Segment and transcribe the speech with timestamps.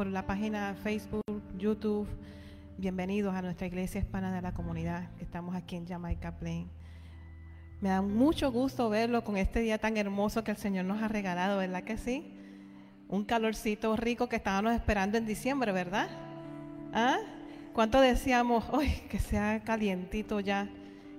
[0.00, 2.08] por la página Facebook, YouTube.
[2.78, 6.70] Bienvenidos a nuestra iglesia hispana de la comunidad, estamos aquí en Jamaica Plain.
[7.82, 11.08] Me da mucho gusto verlo con este día tan hermoso que el Señor nos ha
[11.08, 12.32] regalado, ¿verdad que sí?
[13.10, 16.08] Un calorcito rico que estábamos esperando en diciembre, ¿verdad?
[16.94, 17.18] ¿Ah?
[17.74, 20.66] ¿Cuánto decíamos, uy, que sea calientito ya?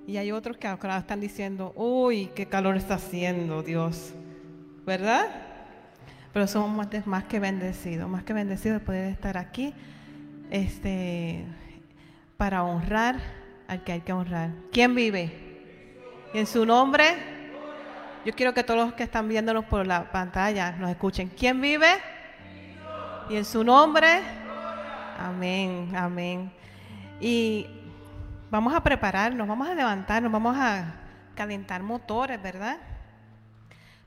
[0.07, 4.11] Y hay otros que ahora están diciendo, uy, qué calor está haciendo, Dios.
[4.87, 5.50] ¿Verdad?
[6.33, 9.73] Pero somos más, que bendecidos, más que bendecidos de poder estar aquí
[10.49, 11.45] este,
[12.37, 13.19] para honrar
[13.67, 14.51] al que hay que honrar.
[14.71, 15.51] ¿Quién vive?
[16.33, 17.03] Y en su nombre,
[18.25, 21.29] yo quiero que todos los que están viéndonos por la pantalla nos escuchen.
[21.29, 21.89] ¿Quién vive?
[23.29, 24.21] Y en su nombre,
[25.19, 26.51] amén, amén.
[27.19, 27.67] Y
[28.49, 30.95] vamos a prepararnos, vamos a levantarnos, vamos a
[31.35, 32.77] calentar motores, ¿verdad?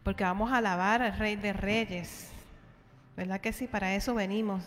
[0.04, 2.30] Porque vamos a alabar al Rey de Reyes.
[3.16, 3.66] ¿Verdad que sí?
[3.66, 4.64] Para eso venimos,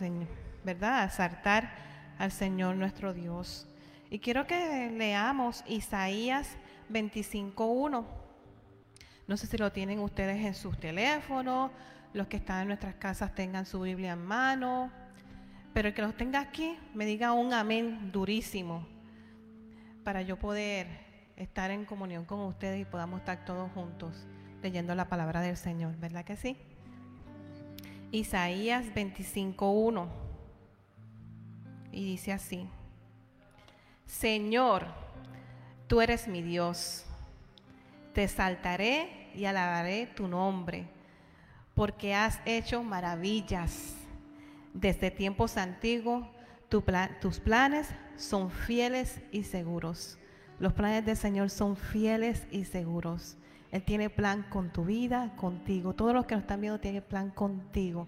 [0.63, 1.03] ¿verdad?
[1.03, 1.71] A saltar
[2.17, 3.67] al Señor nuestro Dios.
[4.09, 6.57] Y quiero que leamos Isaías
[6.91, 8.03] 25.1.
[9.27, 11.69] No sé si lo tienen ustedes en sus teléfonos,
[12.13, 14.89] los que están en nuestras casas tengan su Biblia en mano,
[15.73, 18.87] pero el que los tenga aquí me diga un amén durísimo
[20.03, 20.87] para yo poder
[21.35, 24.25] estar en comunión con ustedes y podamos estar todos juntos
[24.61, 26.57] leyendo la palabra del Señor, ¿verdad que sí?
[28.11, 30.07] Isaías 25.1
[31.91, 32.67] y dice así,
[34.05, 34.85] Señor,
[35.87, 37.05] Tú eres mi Dios.
[38.13, 40.85] Te saltaré y alabaré tu nombre,
[41.73, 43.93] porque has hecho maravillas.
[44.73, 46.27] Desde tiempos antiguos
[46.67, 50.19] tus planes son fieles y seguros.
[50.59, 53.37] Los planes del Señor son fieles y seguros.
[53.71, 55.93] Él tiene plan con tu vida, contigo.
[55.93, 58.07] Todos los que nos están viendo tienen plan contigo.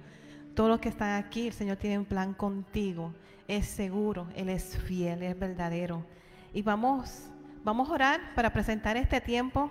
[0.55, 3.13] Todos los que están aquí, el Señor tiene un plan contigo.
[3.47, 6.05] Es seguro, Él es fiel, es verdadero.
[6.53, 7.29] Y vamos
[7.63, 9.69] Vamos a orar para presentar este tiempo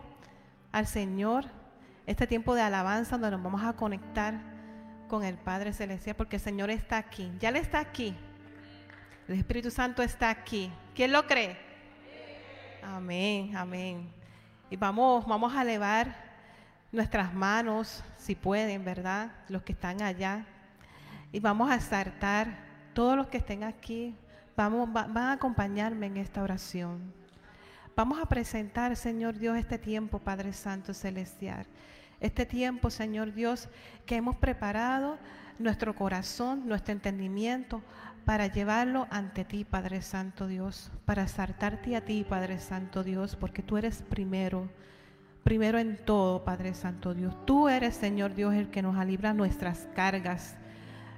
[0.73, 1.47] al Señor,
[2.07, 4.35] este tiempo de alabanza donde nos vamos a conectar
[5.09, 8.15] con el Padre Celestial, porque el Señor está aquí, ya le está aquí.
[9.27, 10.71] El Espíritu Santo está aquí.
[10.95, 11.57] ¿Quién lo cree?
[12.83, 14.18] Amén, amén.
[14.71, 16.15] Y vamos, vamos a elevar
[16.93, 19.33] nuestras manos, si pueden, ¿verdad?
[19.49, 20.45] Los que están allá.
[21.33, 24.15] Y vamos a exaltar, todos los que estén aquí,
[24.57, 27.13] vamos, van a acompañarme en esta oración.
[27.97, 31.67] Vamos a presentar, Señor Dios, este tiempo, Padre Santo Celestial.
[32.21, 33.69] Este tiempo, Señor Dios,
[34.05, 35.19] que hemos preparado
[35.59, 37.83] nuestro corazón, nuestro entendimiento,
[38.29, 43.63] para llevarlo ante ti, Padre Santo Dios, para saltarte a ti, Padre Santo Dios, porque
[43.63, 44.69] tú eres primero,
[45.45, 47.35] primero en todo, Padre Santo Dios.
[47.47, 50.59] Tú eres, Señor Dios, el que nos alibra nuestras cargas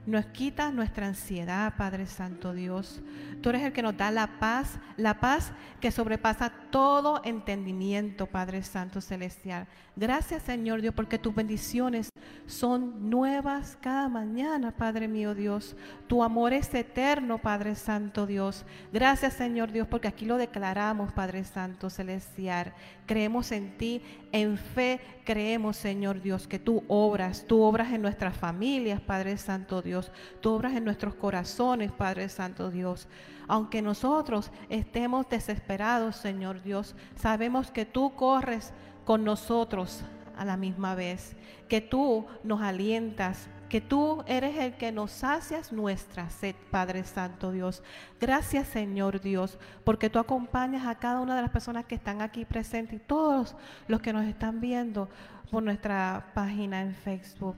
[0.07, 3.01] nos quita nuestra ansiedad, Padre Santo Dios.
[3.43, 8.63] Tú eres el que nos da la paz, la paz que sobrepasa todo entendimiento, Padre
[8.63, 9.67] Santo Celestial.
[9.97, 12.11] Gracias, Señor Dios, porque tus bendiciones
[12.47, 15.77] son nuevas cada mañana, Padre mío Dios.
[16.07, 18.65] Tu amor es eterno, Padre Santo Dios.
[18.93, 22.73] Gracias, Señor Dios, porque aquí lo declaramos, Padre Santo Celestial.
[23.11, 24.01] Creemos en ti,
[24.31, 29.83] en fe creemos, Señor Dios, que tú obras, tú obras en nuestras familias, Padre Santo
[29.83, 33.09] Dios, tú obras en nuestros corazones, Padre Santo Dios.
[33.49, 38.73] Aunque nosotros estemos desesperados, Señor Dios, sabemos que tú corres
[39.05, 40.05] con nosotros
[40.41, 41.37] a la misma vez,
[41.69, 47.53] que tú nos alientas, que tú eres el que nos sacias nuestra sed, Padre Santo
[47.53, 47.83] Dios.
[48.19, 52.47] Gracias, Señor Dios, porque tú acompañas a cada una de las personas que están aquí
[52.47, 53.55] presentes y todos
[53.87, 55.11] los que nos están viendo
[55.51, 57.57] por nuestra página en Facebook.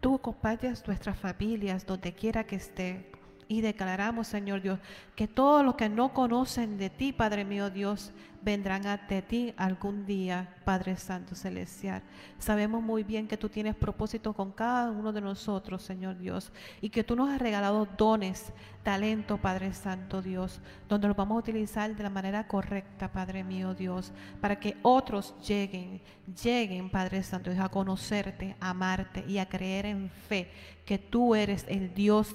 [0.00, 3.11] Tú acompañas nuestras familias donde quiera que esté.
[3.52, 4.78] Y declaramos, Señor Dios,
[5.14, 10.06] que todos los que no conocen de ti, Padre mío Dios, vendrán ante ti algún
[10.06, 12.02] día, Padre Santo Celestial.
[12.38, 16.88] Sabemos muy bien que tú tienes propósito con cada uno de nosotros, Señor Dios, y
[16.88, 20.58] que tú nos has regalado dones, talento, Padre Santo Dios,
[20.88, 25.34] donde los vamos a utilizar de la manera correcta, Padre mío Dios, para que otros
[25.46, 26.00] lleguen,
[26.42, 30.50] lleguen, Padre Santo Dios, a conocerte, a amarte y a creer en fe
[30.86, 32.34] que tú eres el Dios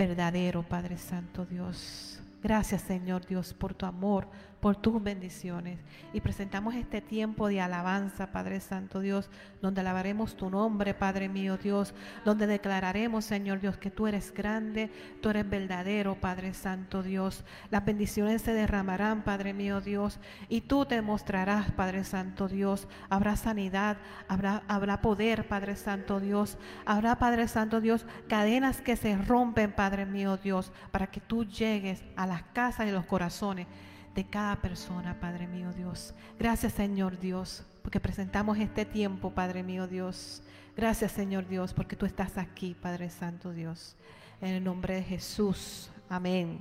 [0.00, 2.22] verdadero, Padre Santo Dios.
[2.42, 4.26] Gracias, Señor Dios, por tu amor,
[4.60, 5.78] por tus bendiciones.
[6.12, 9.30] Y presentamos este tiempo de alabanza, Padre Santo Dios,
[9.62, 14.90] donde alabaremos tu nombre, Padre mío Dios, donde declararemos, Señor Dios, que tú eres grande,
[15.22, 17.44] tú eres verdadero, Padre Santo Dios.
[17.70, 22.86] Las bendiciones se derramarán, Padre mío Dios, y tú te mostrarás, Padre Santo Dios.
[23.08, 23.96] Habrá sanidad,
[24.28, 26.58] habrá, habrá poder, Padre Santo Dios.
[26.84, 32.04] Habrá, Padre Santo Dios, cadenas que se rompen, Padre mío Dios, para que tú llegues
[32.16, 33.66] a las casas y los corazones
[34.14, 36.14] de cada persona, Padre mío Dios.
[36.38, 40.42] Gracias, Señor Dios, porque presentamos este tiempo, Padre mío Dios.
[40.76, 43.96] Gracias, Señor Dios, porque tú estás aquí, Padre Santo Dios.
[44.40, 45.90] En el nombre de Jesús.
[46.08, 46.58] Amén.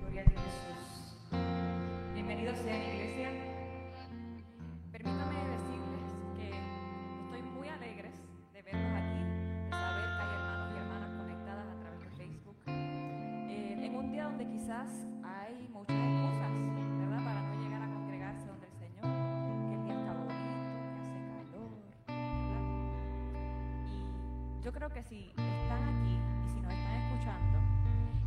[0.00, 1.18] Gloria a Jesús.
[2.14, 2.83] Bienvenidos sean
[14.74, 16.50] hay muchas excusas,
[16.98, 17.24] ¿verdad?
[17.24, 19.02] Para no llegar a congregarse donde el Señor,
[19.68, 20.34] que el día está bonito,
[20.90, 21.70] que hace calor,
[22.08, 22.64] ¿verdad?
[24.58, 27.58] Y yo creo que si están aquí y si nos están escuchando,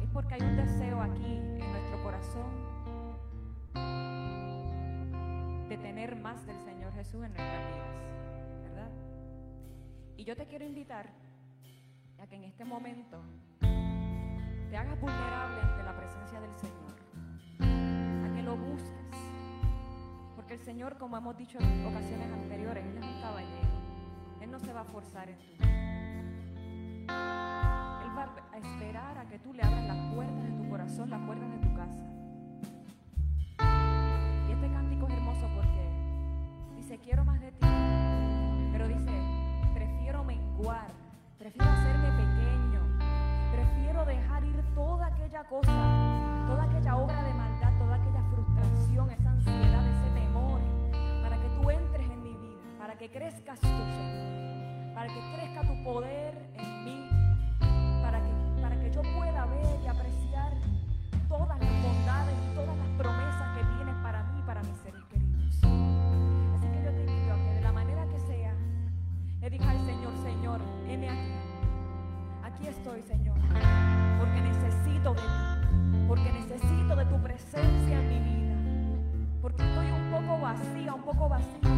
[0.02, 2.78] es porque hay un deseo aquí en nuestro corazón
[5.68, 8.90] de tener más del Señor Jesús en nuestras vidas, ¿verdad?
[10.16, 11.10] Y yo te quiero invitar
[12.20, 13.22] a que en este momento
[14.70, 16.96] te hagas vulnerable ante la presencia del Señor,
[17.60, 19.18] a que lo busques,
[20.36, 23.70] porque el Señor, como hemos dicho en ocasiones anteriores, Él es un caballero,
[24.42, 25.68] Él no se va a forzar en tu vida.
[28.04, 31.22] Él va a esperar a que tú le abras las puertas de tu corazón, las
[31.22, 32.04] puertas de tu casa.
[34.48, 35.90] Y este cántico es hermoso porque
[36.76, 37.68] dice, quiero más de ti.
[38.74, 39.12] Pero dice,
[39.74, 40.92] prefiero menguar,
[41.40, 42.47] prefiero hacerme pequeño,
[43.68, 49.30] prefiero dejar ir toda aquella cosa, toda aquella obra de maldad, toda aquella frustración, esa
[49.30, 50.62] ansiedad, ese temor,
[51.22, 55.62] para que tú entres en mi vida, para que crezcas tú, Señor, para que crezca
[55.62, 57.10] tu poder en mí,
[58.02, 60.54] para que, para que yo pueda ver y apreciar
[61.28, 65.56] todas las bondades y todas las promesas que tienes para mí para mis seres queridos.
[65.64, 68.54] Así que yo te invito a que de la manera que sea,
[69.42, 71.47] le digas al Señor, Señor, heme aquí.
[72.58, 73.38] Aquí estoy, Señor,
[74.18, 78.56] porque necesito de ti, porque necesito de tu presencia en mi vida,
[79.44, 81.70] porque estoy un poco vacía, un poco vacío,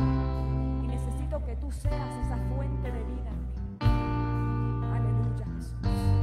[0.82, 4.88] y necesito que tú seas esa fuente de vida en mí.
[4.96, 5.48] Aleluya.
[5.58, 6.19] Jesús.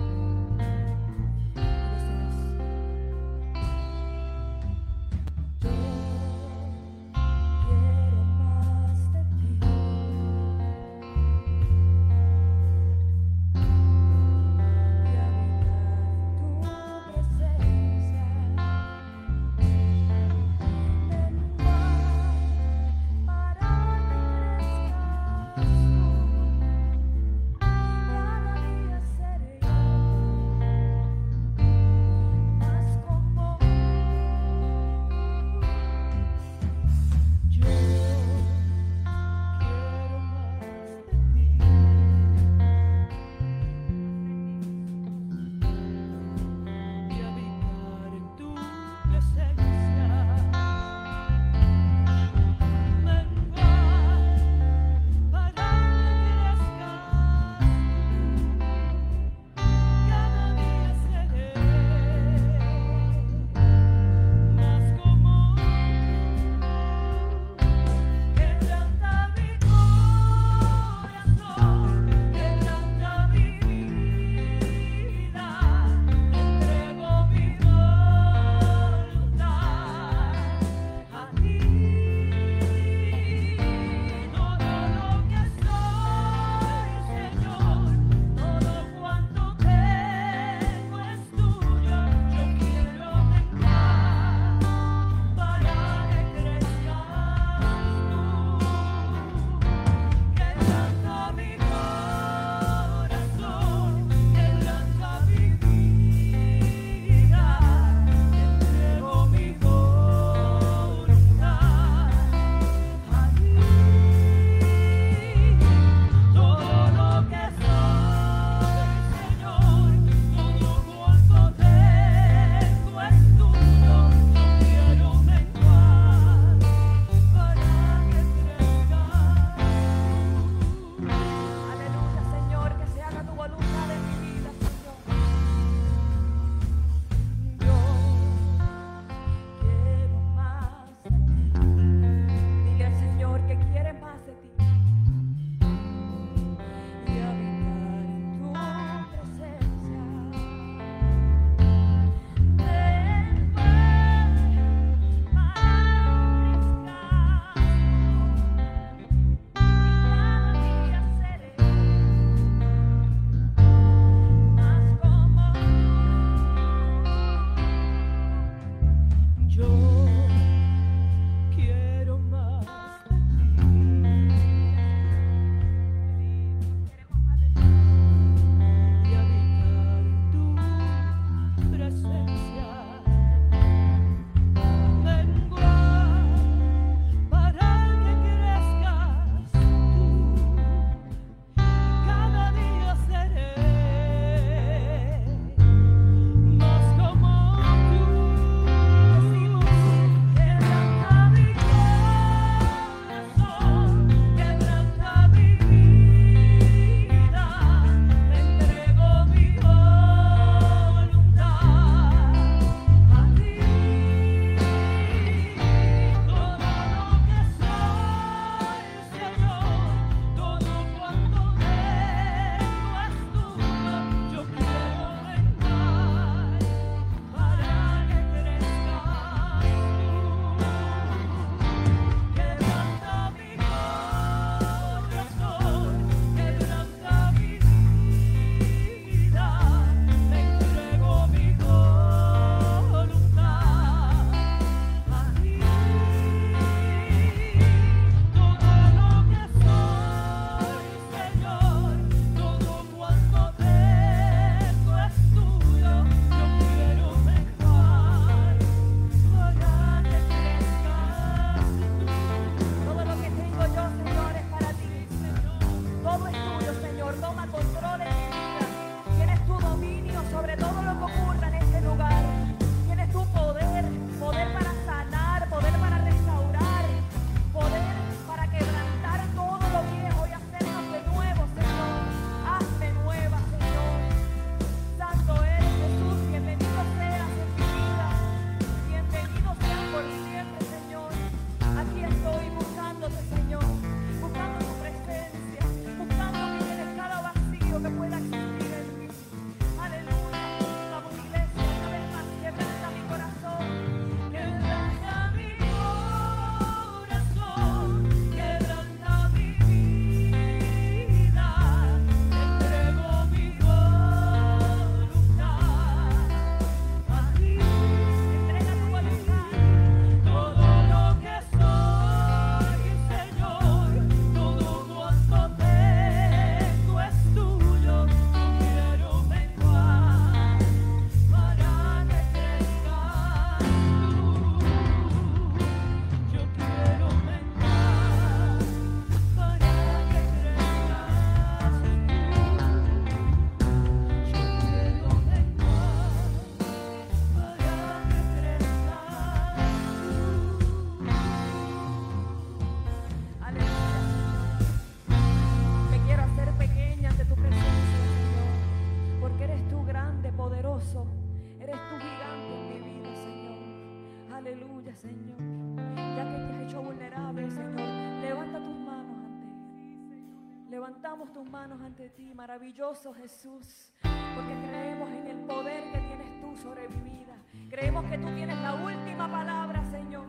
[372.11, 377.37] ti, maravilloso Jesús, porque creemos en el poder que tienes tú sobre mi vida.
[377.69, 380.27] Creemos que tú tienes la última palabra, Señor.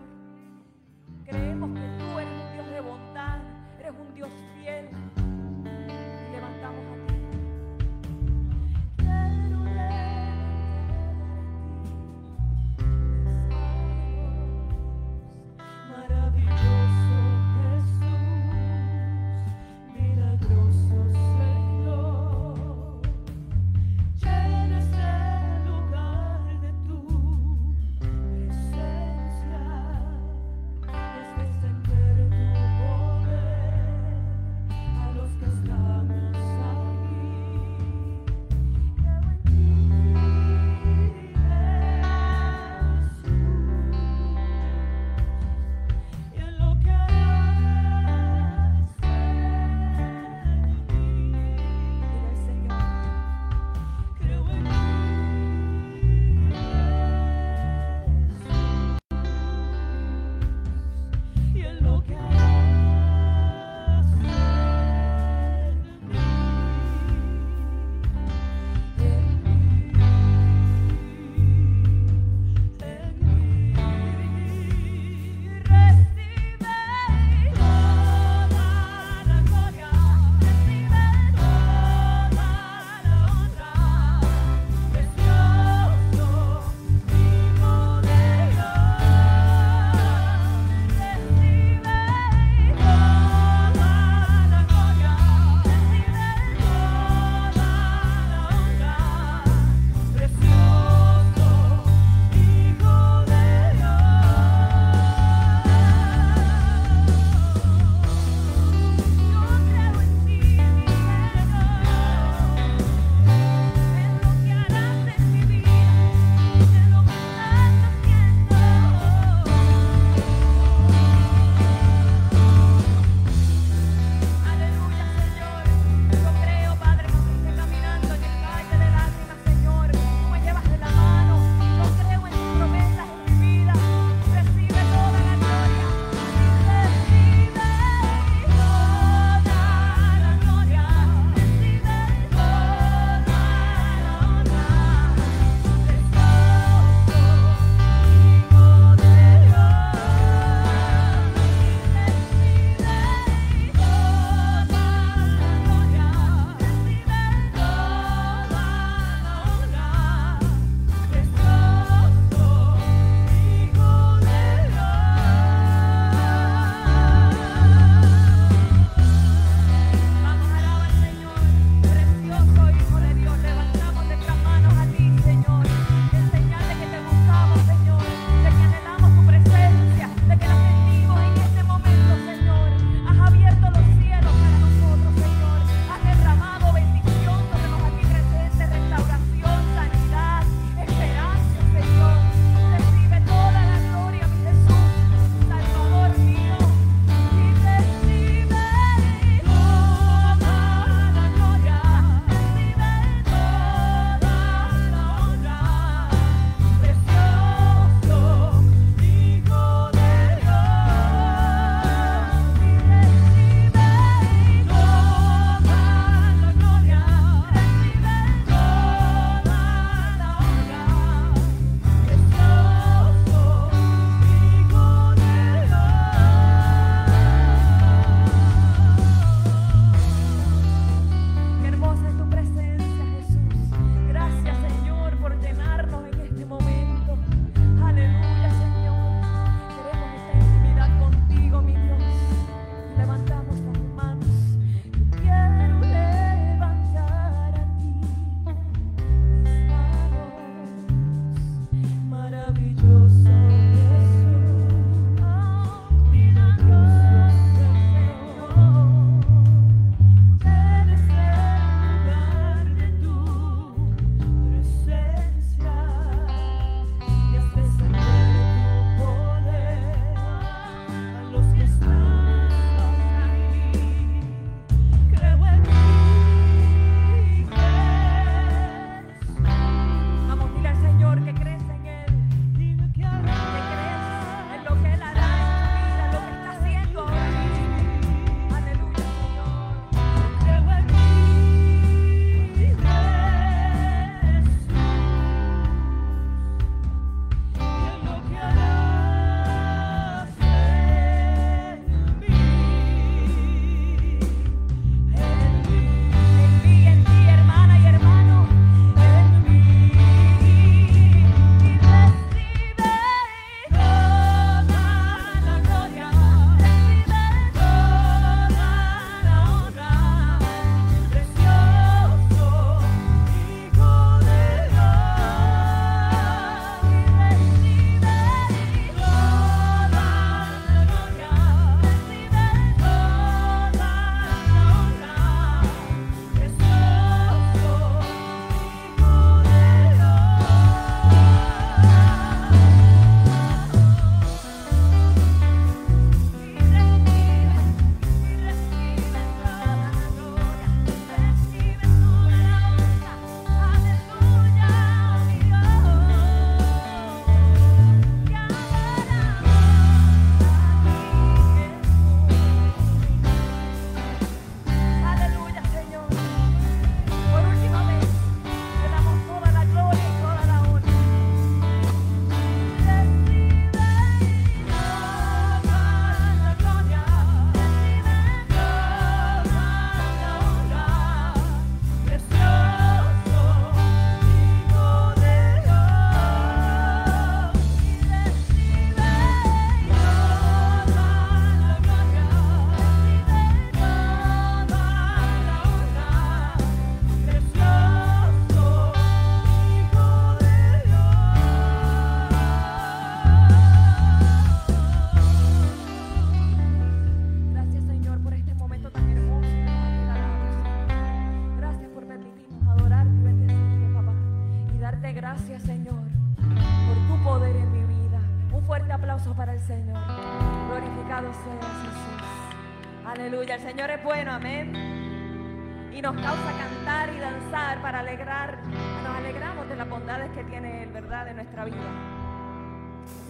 [1.25, 3.39] Creemos que tú eres un Dios de bondad,
[3.79, 4.89] eres un Dios fiel.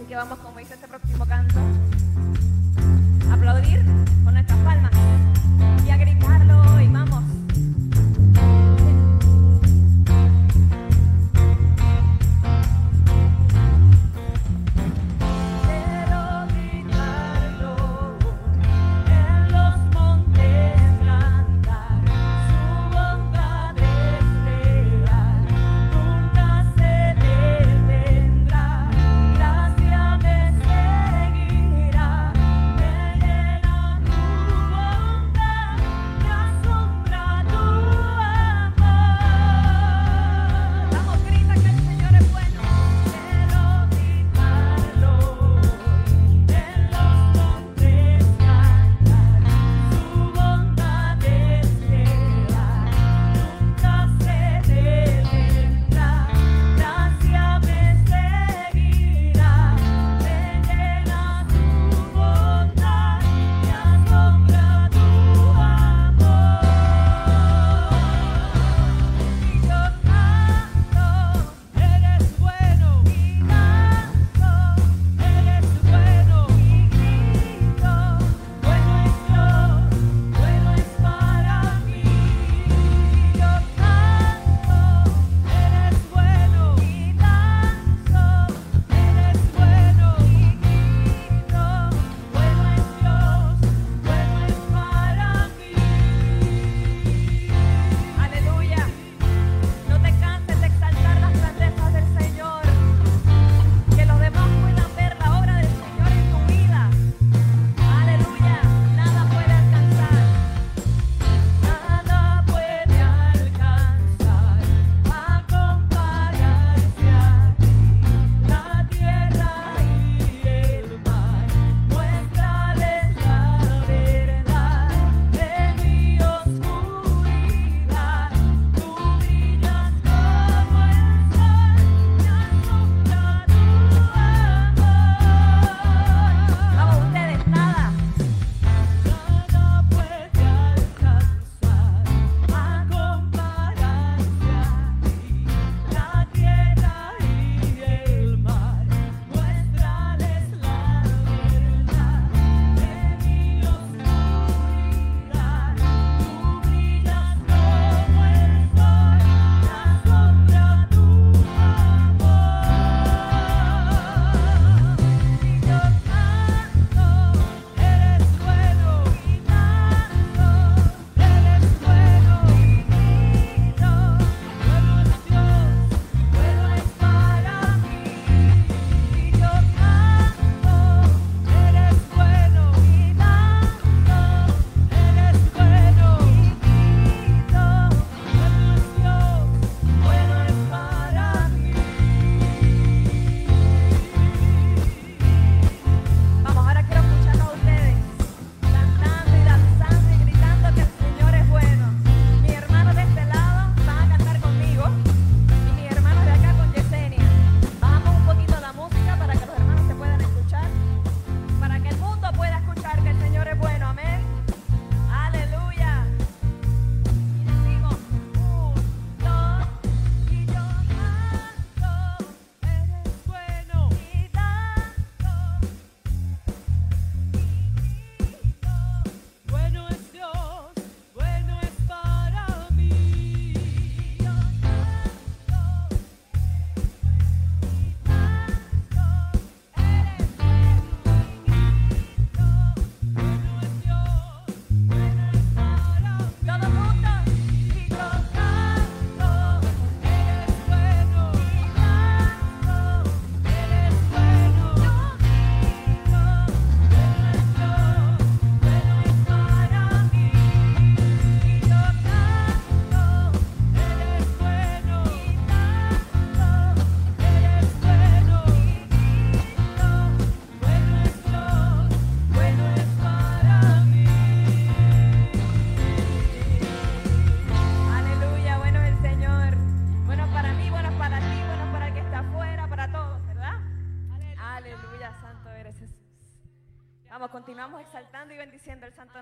[0.08, 0.37] Que vamos,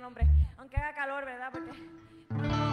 [0.06, 0.24] nombre.
[0.56, 1.50] Aunque haga calor, ¿verdad?
[1.50, 2.65] Porque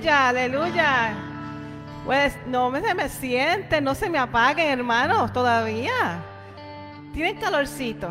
[0.00, 1.14] Aleluya, aleluya.
[2.06, 6.22] Pues no se me siente, no se me apaguen, hermanos, todavía.
[7.12, 8.10] Tienen calorcito.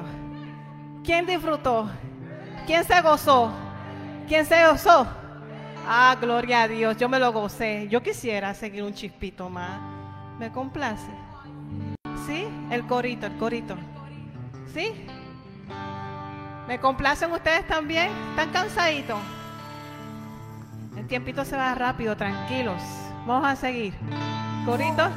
[1.03, 1.89] ¿Quién disfrutó?
[2.67, 3.51] ¿Quién se gozó?
[4.27, 5.07] ¿Quién se gozó?
[5.87, 7.87] Ah, gloria a Dios, yo me lo gocé.
[7.89, 9.79] Yo quisiera seguir un chispito más.
[10.37, 11.09] ¿Me complace?
[12.27, 12.47] ¿Sí?
[12.69, 13.75] El corito, el corito.
[14.71, 14.93] ¿Sí?
[16.67, 18.11] ¿Me complacen ustedes también?
[18.29, 19.38] ¿Están cansaditos?
[20.99, 22.81] El tiempito se va rápido, tranquilos.
[23.25, 23.93] Vamos a seguir.
[24.65, 25.09] Corito.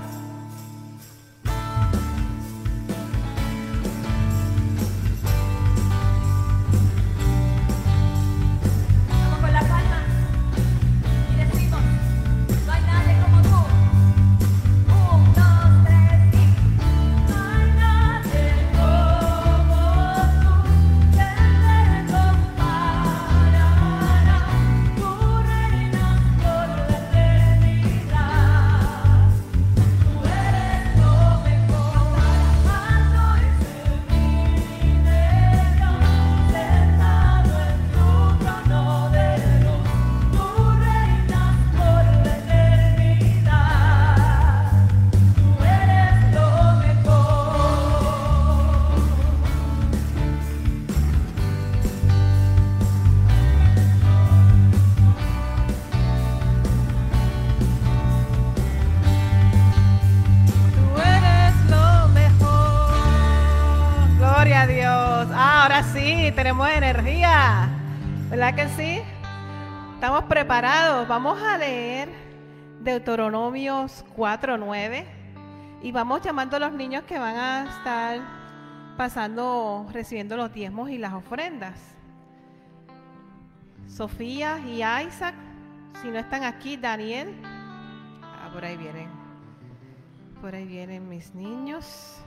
[66.42, 67.68] Tenemos energía.
[68.28, 69.00] ¿Verdad que sí?
[69.94, 71.06] Estamos preparados.
[71.06, 72.08] Vamos a leer
[72.80, 75.04] Deuteronomios 4.9
[75.82, 78.18] y vamos llamando a los niños que van a estar
[78.96, 81.78] pasando, recibiendo los diezmos y las ofrendas.
[83.86, 85.36] Sofía y Isaac,
[86.02, 87.40] si no están aquí, Daniel.
[87.44, 89.08] Ah, por ahí vienen.
[90.40, 92.21] Por ahí vienen mis niños.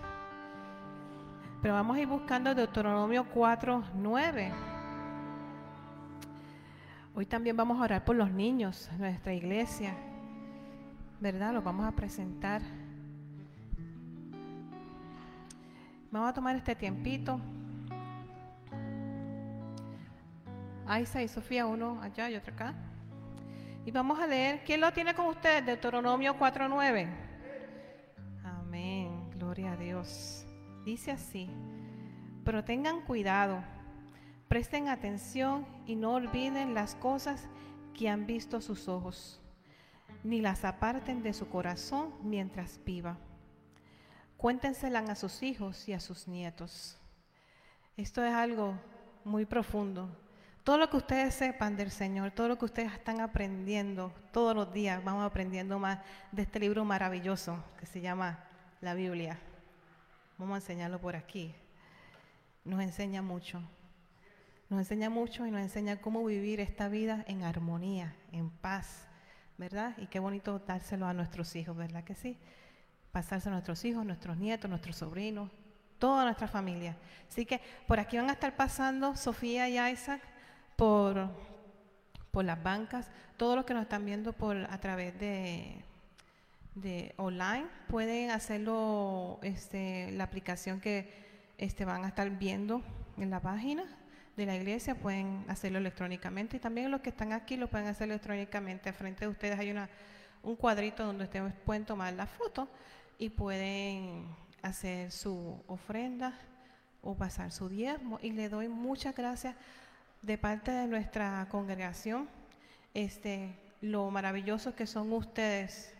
[1.66, 4.52] Pero vamos a ir buscando Deuteronomio 4, 9.
[7.16, 9.96] Hoy también vamos a orar por los niños nuestra iglesia.
[11.20, 11.56] ¿Verdad?
[11.56, 12.62] Los vamos a presentar.
[16.12, 17.42] Vamos a tomar este tiempito.
[20.86, 22.76] Aisa y Sofía, uno allá y otro acá.
[23.88, 24.62] Y vamos a leer.
[24.64, 25.66] ¿Quién lo tiene con ustedes?
[25.66, 27.10] Deuteronomio 4.9.
[28.44, 29.32] Amén.
[29.32, 30.45] Gloria a Dios.
[30.86, 31.50] Dice así,
[32.44, 33.64] pero tengan cuidado,
[34.48, 37.50] presten atención y no olviden las cosas
[37.96, 39.42] que han visto sus ojos,
[40.24, 43.18] ni las aparten de su corazón mientras viva.
[44.38, 47.00] Cuéntenselas a sus hijos y a sus nietos.
[47.98, 48.76] Esto es algo
[49.24, 50.08] muy profundo.
[50.64, 54.72] Todo lo que ustedes sepan del Señor, todo lo que ustedes están aprendiendo, todos los
[54.72, 55.98] días vamos aprendiendo más
[56.32, 58.44] de este libro maravilloso que se llama
[58.82, 59.40] la Biblia.
[60.38, 61.56] Vamos a enseñarlo por aquí.
[62.66, 63.62] Nos enseña mucho.
[64.70, 69.08] Nos enseña mucho y nos enseña cómo vivir esta vida en armonía, en paz,
[69.58, 69.96] ¿verdad?
[69.98, 72.38] Y qué bonito dárselo a nuestros hijos, ¿verdad que sí?
[73.12, 75.52] Pasarse a nuestros hijos, nuestros nietos, nuestros sobrinos,
[76.00, 76.98] toda nuestra familia.
[77.30, 80.22] Así que por aquí van a estar pasando Sofía y Isaac
[80.76, 81.30] por,
[82.32, 85.82] por las bancas, todos los que nos están viendo por a través de
[86.76, 91.10] de online, pueden hacerlo, este, la aplicación que
[91.58, 92.82] este, van a estar viendo
[93.18, 93.84] en la página
[94.36, 98.10] de la iglesia, pueden hacerlo electrónicamente y también los que están aquí lo pueden hacer
[98.10, 98.92] electrónicamente.
[98.92, 99.90] Frente de ustedes hay una,
[100.44, 102.68] un cuadrito donde ustedes pueden tomar la foto
[103.18, 104.28] y pueden
[104.62, 106.38] hacer su ofrenda
[107.02, 108.20] o pasar su diezmo.
[108.22, 109.56] Y le doy muchas gracias
[110.22, 112.28] de parte de nuestra congregación,
[112.94, 115.95] este, lo maravilloso que son ustedes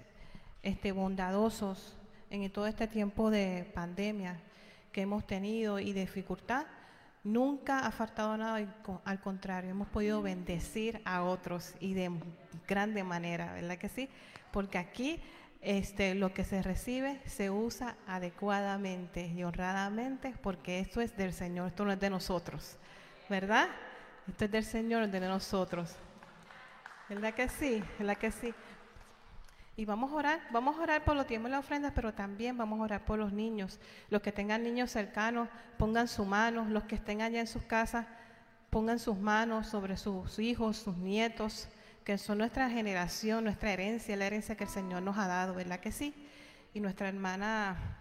[0.66, 1.96] este, bondadosos
[2.30, 4.42] en todo este tiempo de pandemia
[4.92, 6.66] que hemos tenido y dificultad.
[7.24, 8.68] Nunca ha faltado nada,
[9.06, 12.12] al contrario, hemos podido bendecir a otros y de
[12.68, 14.10] grande manera, ¿verdad que sí?
[14.52, 15.22] Porque aquí
[15.62, 21.68] este, lo que se recibe se usa adecuadamente y honradamente porque esto es del Señor,
[21.68, 22.78] esto no es de nosotros,
[23.30, 23.70] ¿verdad?
[24.28, 25.96] Esto es del Señor, de nosotros.
[27.08, 27.84] ¿Verdad que sí?
[28.00, 28.54] ¿Verdad que sí?
[29.78, 32.58] Y vamos a orar, vamos a orar por los tiempos de la ofrenda, pero también
[32.58, 33.80] vamos a orar por los niños.
[34.10, 36.66] Los que tengan niños cercanos, pongan su mano.
[36.70, 38.08] Los que estén allá en sus casas,
[38.70, 41.68] pongan sus manos sobre sus hijos, sus nietos,
[42.06, 45.82] que son nuestra generación, nuestra herencia, la herencia que el Señor nos ha dado, ¿verdad
[45.82, 46.14] que sí?
[46.74, 47.98] Y nuestra hermana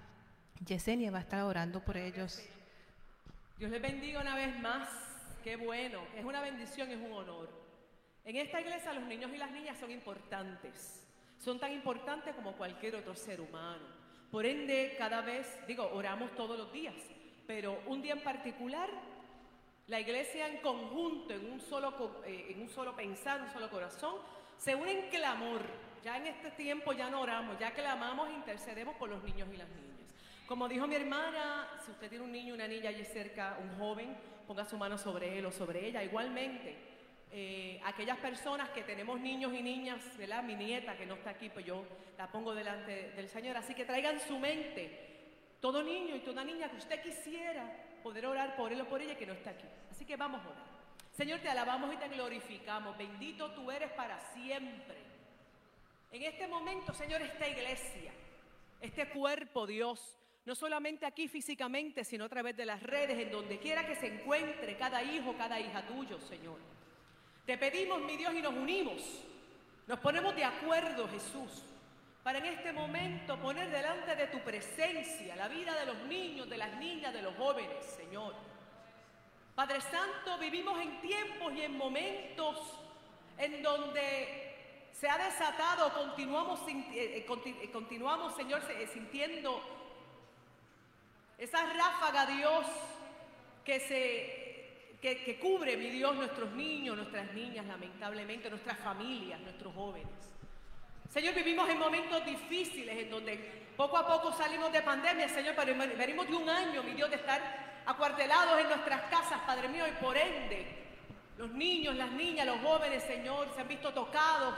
[0.64, 2.41] Yesenia va a estar orando por ellos.
[3.59, 4.89] Dios les bendiga una vez más.
[5.43, 7.51] Qué bueno, es una bendición, es un honor.
[8.25, 11.03] En esta iglesia los niños y las niñas son importantes
[11.45, 13.84] son tan importantes como cualquier otro ser humano.
[14.30, 16.95] Por ende, cada vez, digo, oramos todos los días,
[17.47, 18.88] pero un día en particular,
[19.86, 24.14] la iglesia en conjunto, en un solo, eh, en un solo pensar, un solo corazón,
[24.57, 25.61] se une en clamor.
[26.03, 29.57] Ya en este tiempo ya no oramos, ya clamamos e intercedemos por los niños y
[29.59, 30.14] las niñas.
[30.47, 34.16] Como dijo mi hermana, si usted tiene un niño, una niña allí cerca, un joven,
[34.47, 36.03] ponga su mano sobre él o sobre ella.
[36.03, 36.93] Igualmente,
[37.37, 40.45] eh, aquellas personas que tenemos niños y niñas, ¿verdad?
[40.45, 41.85] Mi nieta que no está aquí, pues yo
[42.16, 43.57] la pongo delante del Señor.
[43.57, 47.68] Así que traigan su mente, todo niño y toda niña que usted quisiera
[48.05, 49.66] poder orar por él o por ella que no está aquí.
[49.91, 50.64] Así que vamos a orar.
[51.11, 52.97] Señor, te alabamos y te glorificamos.
[52.97, 54.95] Bendito tú eres para siempre.
[56.12, 58.12] En este momento, Señor, esta iglesia,
[58.80, 63.59] este cuerpo, Dios, no solamente aquí físicamente, sino a través de las redes, en donde
[63.59, 66.74] quiera que se encuentre cada hijo, cada hija tuyo, Señor.
[67.47, 69.03] Te pedimos, mi Dios, y nos unimos.
[69.86, 71.62] Nos ponemos de acuerdo, Jesús,
[72.22, 76.57] para en este momento poner delante de tu presencia la vida de los niños, de
[76.57, 78.34] las niñas, de los jóvenes, Señor.
[79.55, 82.59] Padre Santo, vivimos en tiempos y en momentos
[83.36, 89.61] en donde se ha desatado, continuamos, eh, eh, eh, continuamos Señor, sintiendo
[91.36, 92.64] esa ráfaga, Dios,
[93.64, 94.43] que se
[95.12, 100.09] que, cubre, mi Dios, nuestros niños, nuestras niñas, lamentablemente, nuestras familias, nuestros jóvenes.
[101.11, 103.36] Señor, vivimos en momentos difíciles en donde
[103.76, 107.16] poco a poco salimos de pandemia, Señor, pero venimos de un año, mi Dios, de
[107.16, 110.86] estar acuartelados en nuestras casas, Padre mío, y por ende,
[111.36, 114.55] los niños, las niñas, los jóvenes, Señor, se han visto tocados,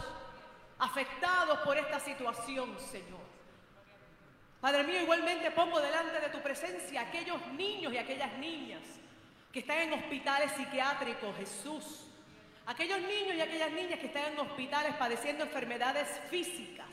[0.78, 3.26] afectados por esta situación, Señor.
[4.60, 8.82] Padre mío, igualmente pongo delante de tu presencia aquellos niños y aquellas niñas
[9.56, 12.04] que están en hospitales psiquiátricos, Jesús.
[12.66, 16.90] Aquellos niños y aquellas niñas que están en hospitales padeciendo enfermedades físicas.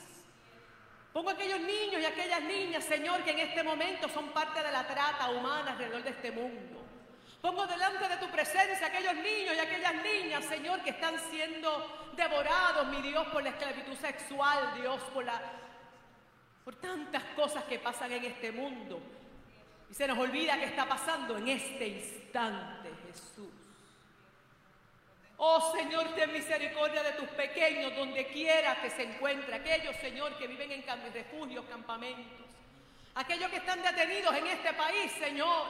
[1.12, 4.88] Pongo aquellos niños y aquellas niñas, Señor, que en este momento son parte de la
[4.88, 6.86] trata humana alrededor de este mundo.
[7.42, 12.88] Pongo delante de tu presencia aquellos niños y aquellas niñas, Señor, que están siendo devorados,
[12.88, 15.42] mi Dios, por la esclavitud sexual, Dios, por, la,
[16.64, 19.02] por tantas cosas que pasan en este mundo.
[19.94, 23.54] Y se nos olvida que está pasando en este instante, Jesús.
[25.38, 29.54] Oh Señor, ten misericordia de tus pequeños donde quiera que se encuentre.
[29.54, 30.84] Aquellos, Señor, que viven en
[31.14, 32.48] refugios, campamentos.
[33.14, 35.68] Aquellos que están detenidos en este país, Señor.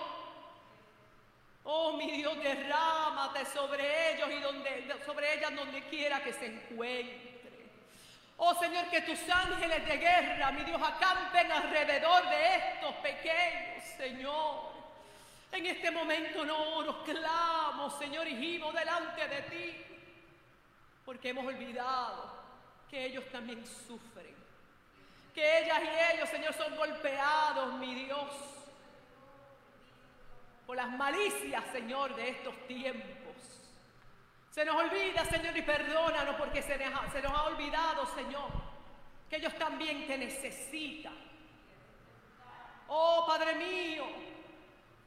[1.65, 7.32] Oh, mi Dios, derrámate sobre ellos y donde, sobre ellas donde quiera que se encuentre.
[8.37, 14.73] Oh Señor, que tus ángeles de guerra, mi Dios, acampen alrededor de estos pequeños, Señor.
[15.51, 19.85] En este momento no oro, clamo, Señor, y gimo delante de ti,
[21.05, 22.43] porque hemos olvidado
[22.89, 24.35] que ellos también sufren,
[25.33, 28.29] que ellas y ellos, Señor, son golpeados, mi Dios,
[30.65, 33.22] por las malicias, Señor, de estos tiempos.
[34.53, 38.51] Se nos olvida, Señor, y perdónanos porque se nos, ha, se nos ha olvidado, Señor,
[39.27, 41.17] que ellos también te necesitan.
[42.87, 44.05] Oh, Padre mío,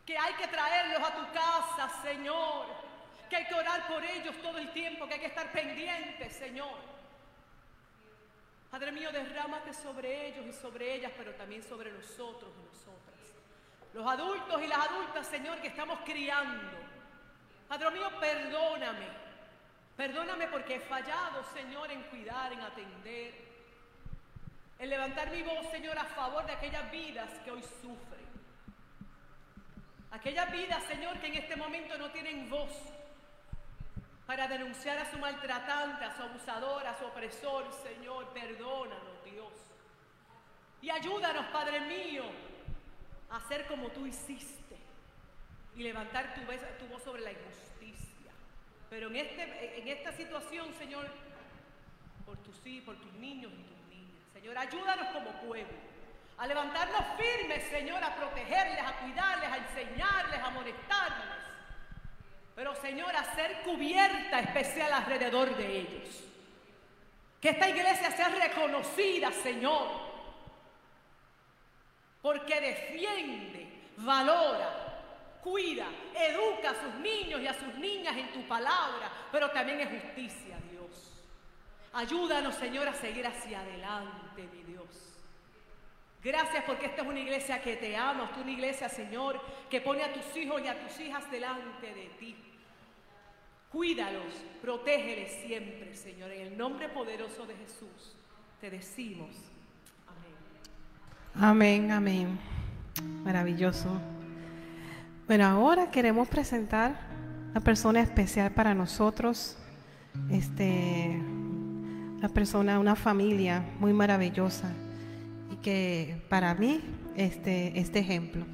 [0.04, 2.66] que hay que traerlos a tu casa, Señor,
[3.30, 6.80] que hay que orar por ellos todo el tiempo, que hay que estar pendientes, Señor.
[8.68, 13.14] Padre mío, derrámate sobre ellos y sobre ellas, pero también sobre nosotros y nosotras.
[13.94, 16.76] Los adultos y las adultas, Señor, que estamos criando.
[17.68, 19.25] Padre mío, perdóname.
[19.96, 23.34] Perdóname porque he fallado, Señor, en cuidar, en atender.
[24.78, 28.26] En levantar mi voz, Señor, a favor de aquellas vidas que hoy sufren.
[30.10, 32.72] Aquellas vidas, Señor, que en este momento no tienen voz
[34.26, 39.52] para denunciar a su maltratante, a su abusador, a su opresor, Señor, perdónanos, Dios.
[40.82, 42.24] Y ayúdanos, Padre mío,
[43.30, 44.76] a hacer como tú hiciste
[45.76, 46.40] y levantar tu,
[46.88, 47.75] voz sobre la injusticia.
[48.90, 51.06] Pero en, este, en esta situación, Señor,
[52.24, 55.96] por tus hijos, por tus niños y tus niñas, Señor, ayúdanos como pueblo
[56.38, 61.26] a levantarnos firmes, Señor, a protegerles, a cuidarles, a enseñarles, a molestarles.
[62.54, 66.24] Pero, Señor, a ser cubierta especial alrededor de ellos.
[67.40, 69.88] Que esta iglesia sea reconocida, Señor,
[72.22, 74.85] porque defiende, valora,
[75.46, 80.02] cuida, educa a sus niños y a sus niñas en tu palabra, pero también es
[80.02, 81.22] justicia, Dios.
[81.92, 84.88] Ayúdanos, Señor, a seguir hacia adelante, mi Dios.
[86.20, 89.40] Gracias porque esta es una iglesia que te ama, es una iglesia, Señor,
[89.70, 92.36] que pone a tus hijos y a tus hijas delante de ti.
[93.70, 96.32] Cuídalos, protégeles siempre, Señor.
[96.32, 98.16] En el nombre poderoso de Jesús
[98.60, 99.30] te decimos.
[101.36, 101.86] Amén.
[101.86, 102.38] Amén, amén.
[103.22, 104.15] Maravilloso.
[105.26, 107.00] Bueno, ahora queremos presentar
[107.50, 109.58] una persona especial para nosotros.
[110.30, 111.20] Este,
[112.16, 114.70] una persona, una familia muy maravillosa
[115.62, 116.80] que para mí
[117.16, 118.46] este, este ejemplo.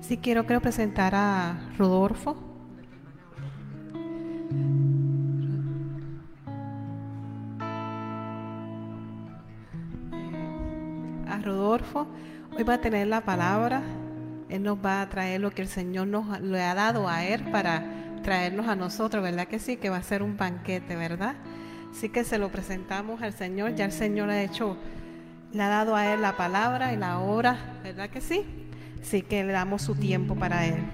[0.00, 2.36] Si quiero, quiero presentar a Rodolfo.
[11.28, 12.08] A Rodolfo,
[12.56, 13.82] hoy va a tener la palabra.
[14.48, 17.42] Él nos va a traer lo que el Señor nos le ha dado a él
[17.50, 17.84] para
[18.22, 19.76] traernos a nosotros, ¿verdad que sí?
[19.76, 21.36] Que va a ser un banquete, ¿verdad?
[21.90, 23.74] Así que se lo presentamos al Señor.
[23.74, 24.76] Ya el Señor ha hecho
[25.52, 28.44] le ha dado a él la palabra y la obra, ¿verdad que sí?
[29.00, 30.84] Así que le damos su tiempo para él.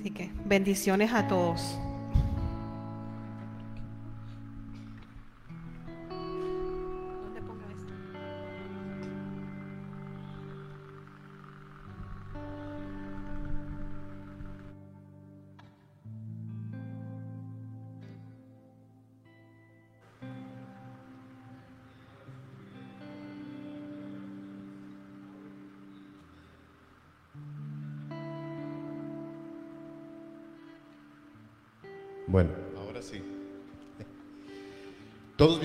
[0.00, 1.78] Así que bendiciones a todos.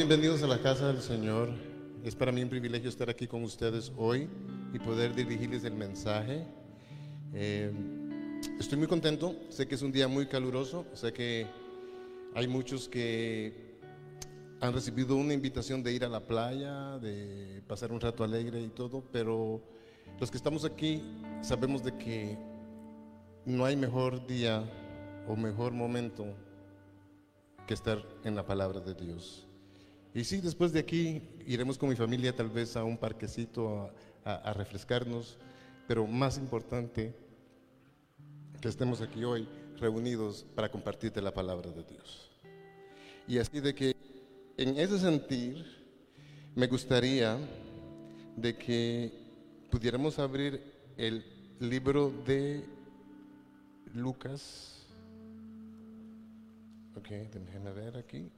[0.07, 1.49] Bienvenidos a la casa del Señor.
[2.03, 4.29] Es para mí un privilegio estar aquí con ustedes hoy
[4.71, 6.45] y poder dirigirles el mensaje.
[7.33, 7.73] Eh,
[8.59, 11.47] estoy muy contento, sé que es un día muy caluroso, sé que
[12.35, 13.79] hay muchos que
[14.61, 18.67] han recibido una invitación de ir a la playa, de pasar un rato alegre y
[18.67, 19.59] todo, pero
[20.19, 21.01] los que estamos aquí
[21.41, 22.37] sabemos de que
[23.43, 24.63] no hay mejor día
[25.27, 26.27] o mejor momento
[27.65, 29.44] que estar en la palabra de Dios.
[30.15, 33.91] Y sí, después de aquí iremos con mi familia tal vez a un parquecito
[34.23, 35.37] a, refrescarnos,
[35.89, 37.13] pero más importante
[38.61, 39.45] que estemos aquí hoy
[39.77, 42.31] reunidos para compartirte la palabra de Dios.
[43.27, 43.93] Y así de que
[44.55, 45.65] en ese sentir
[46.55, 47.37] me gustaría
[48.37, 49.11] de que
[49.69, 50.63] pudiéramos abrir
[50.95, 51.25] el
[51.59, 52.63] libro de
[53.93, 54.87] Lucas.
[56.95, 58.31] Ok, déjenme ver aquí.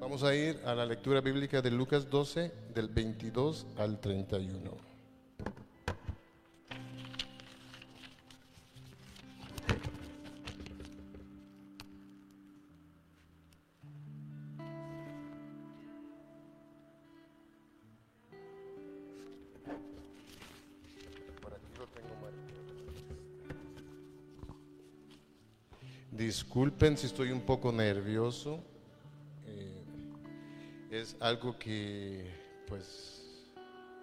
[0.00, 4.70] Vamos a ir a la lectura bíblica de Lucas 12, del 22 al 31.
[21.42, 22.40] Por aquí lo tengo marcado.
[26.10, 28.64] Disculpen si estoy un poco nervioso.
[31.00, 32.30] Es algo que,
[32.66, 33.22] pues,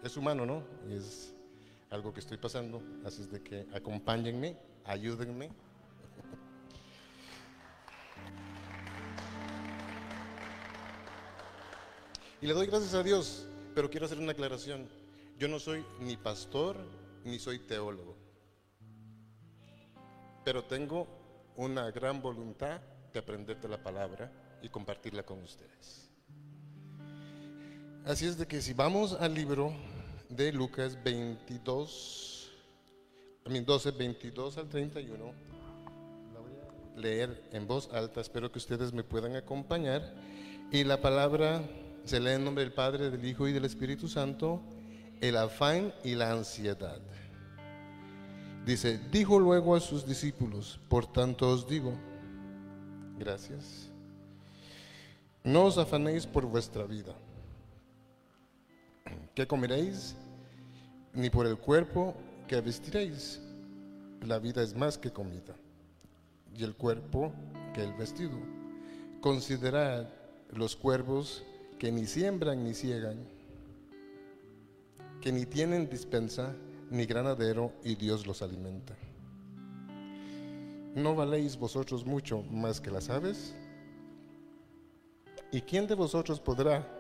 [0.04, 0.64] es humano, ¿no?
[0.90, 1.32] Es
[1.92, 2.82] algo que estoy pasando.
[3.06, 5.52] Así es de que acompáñenme, ayúdenme.
[12.42, 14.90] Y le doy gracias a Dios, pero quiero hacer una aclaración.
[15.38, 16.78] Yo no soy ni pastor
[17.24, 18.18] ni soy teólogo,
[20.44, 21.08] pero tengo
[21.58, 22.82] una gran voluntad
[23.14, 24.32] de aprenderte la palabra
[24.64, 26.07] y compartirla con ustedes.
[28.08, 29.74] Así es de que si vamos al libro
[30.30, 32.50] de Lucas 22,
[33.46, 35.26] a mí 12, 22 al 31,
[36.34, 40.16] la voy a leer en voz alta, espero que ustedes me puedan acompañar.
[40.72, 41.62] Y la palabra
[42.06, 44.62] se lee en nombre del Padre, del Hijo y del Espíritu Santo,
[45.20, 47.02] el afán y la ansiedad.
[48.66, 51.94] Dice, dijo luego a sus discípulos, por tanto os digo,
[53.20, 53.90] gracias,
[55.44, 57.14] no os afanéis por vuestra vida,
[59.36, 60.16] qué comeréis,
[61.14, 62.16] ni por el cuerpo
[62.48, 63.42] que vestiréis.
[64.22, 65.56] La vida es más que comida,
[66.56, 67.32] y el cuerpo
[67.74, 68.38] que el vestido.
[69.22, 70.08] Considerad
[70.52, 71.44] los cuervos
[71.78, 73.18] que ni siembran ni ciegan,
[75.22, 76.56] que ni tienen dispensa
[76.90, 78.96] ni granadero, y Dios los alimenta.
[80.96, 83.54] ¿No valéis vosotros mucho más que las aves?
[85.52, 86.97] ¿Y quién de vosotros podrá,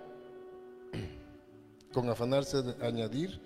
[1.97, 3.41] con afanarse de añadir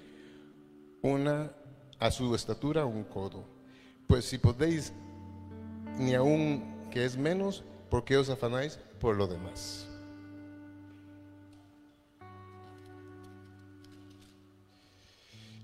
[1.01, 1.53] una
[1.99, 3.45] a su estatura un codo?
[4.07, 4.91] Pues si podéis,
[5.97, 9.87] ni aun que es menos, ¿por qué os afanáis por lo demás?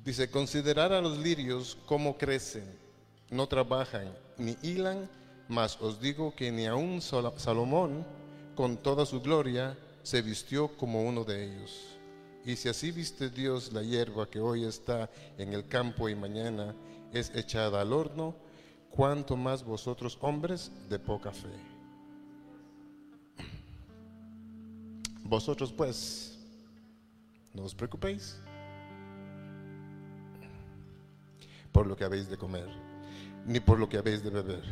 [0.06, 2.64] Dice, considerar a los lirios cómo crecen,
[3.30, 5.10] no trabajan ni hilan,
[5.50, 8.06] mas os digo que ni aun Salomón,
[8.56, 11.97] con toda su gloria, se vistió como uno de ellos.
[12.48, 16.74] Y si así viste Dios la hierba que hoy está en el campo y mañana
[17.12, 18.38] es echada al horno,
[18.90, 21.50] cuánto más vosotros hombres de poca fe.
[25.26, 26.40] Vosotros pues,
[27.54, 28.40] no os preocupéis
[31.74, 32.70] por lo que habéis de comer,
[33.46, 34.64] ni por lo que habéis de beber,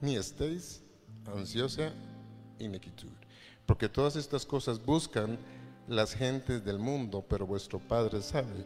[0.00, 0.84] ni estéis
[1.26, 1.92] ansiosa
[2.60, 3.10] iniquitud.
[3.66, 5.36] Porque todas estas cosas buscan
[5.88, 8.64] las gentes del mundo, pero vuestro Padre sabe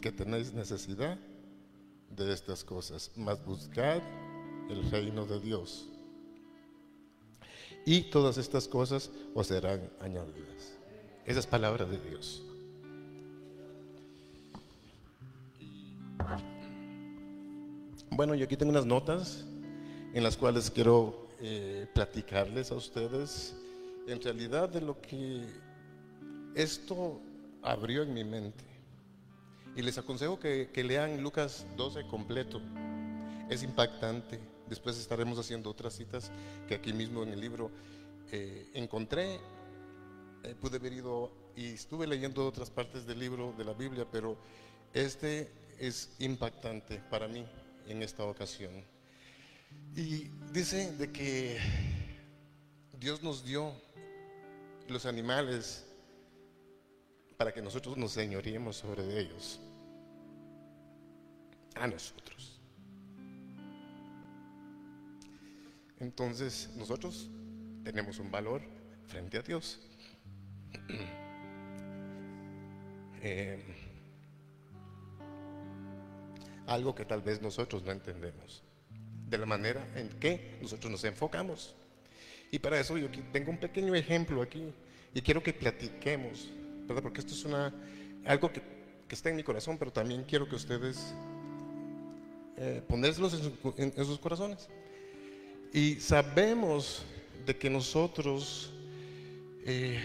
[0.00, 1.18] que tenéis necesidad
[2.10, 3.10] de estas cosas.
[3.14, 4.00] Mas buscad
[4.70, 5.86] el reino de Dios.
[7.84, 10.78] Y todas estas cosas os serán añadidas.
[11.26, 12.42] Esa es palabra de Dios.
[18.10, 19.44] Bueno, yo aquí tengo unas notas
[20.14, 23.54] en las cuales quiero eh, platicarles a ustedes
[24.06, 25.46] en realidad de lo que
[26.54, 27.20] esto
[27.62, 28.64] abrió en mi mente.
[29.74, 32.60] Y les aconsejo que, lean Lucas 12 completo.
[33.48, 34.38] Es impactante.
[34.68, 36.30] Después estaremos haciendo otras citas
[36.68, 37.70] que aquí mismo en el libro
[38.30, 39.40] eh, encontré.
[40.44, 44.36] Eh, pude haber ido y estuve leyendo otras partes del libro de la Biblia, pero
[44.92, 47.44] este es impactante para mí
[47.86, 48.84] en esta ocasión.
[49.94, 51.58] Y dice de que
[52.98, 53.72] Dios nos dio
[54.88, 55.84] los animales
[57.42, 59.58] para que nosotros nos señoríemos sobre ellos.
[61.74, 62.60] A nosotros.
[65.98, 67.28] Entonces nosotros
[67.82, 68.62] tenemos un valor
[69.08, 69.80] frente a Dios.
[73.24, 73.56] Eh,
[76.66, 78.64] algo que tal vez nosotros no entendemos,
[79.28, 81.76] de la manera en que nosotros nos enfocamos.
[82.50, 84.74] Y para eso yo tengo un pequeño ejemplo aquí
[85.14, 86.50] y quiero que platiquemos,
[86.86, 87.46] Porque esto es
[88.26, 88.62] algo que,
[89.10, 91.14] está en mi corazón, pero también quiero que ustedes
[92.56, 93.34] eh, ponérselos
[93.76, 94.68] en, en sus corazones.
[95.72, 97.04] Y sabemos
[97.46, 98.72] de que nosotros
[99.64, 100.00] eh,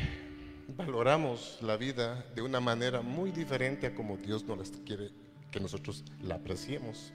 [0.76, 5.10] valoramos la vida de una manera muy diferente a como Dios nos quiere
[5.52, 7.12] que nosotros la apreciemos.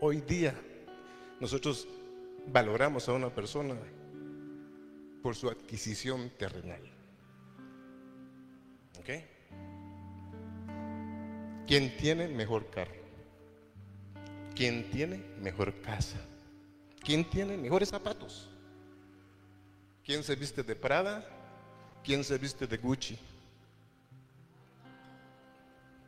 [0.00, 0.54] Hoy día
[1.40, 1.86] nosotros
[2.46, 3.76] valoramos a una persona
[5.22, 6.95] por su adquisición terrenal.
[11.66, 12.94] ¿Quién tiene mejor carro?
[14.54, 16.16] ¿Quién tiene mejor casa?
[17.04, 18.48] ¿Quién tiene mejores zapatos?
[20.04, 21.28] ¿Quién se viste de Prada?
[22.04, 23.18] ¿Quién se viste de Gucci?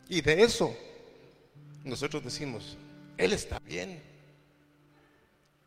[0.09, 0.75] Y de eso
[1.85, 2.77] nosotros decimos,
[3.17, 4.01] Él está bien.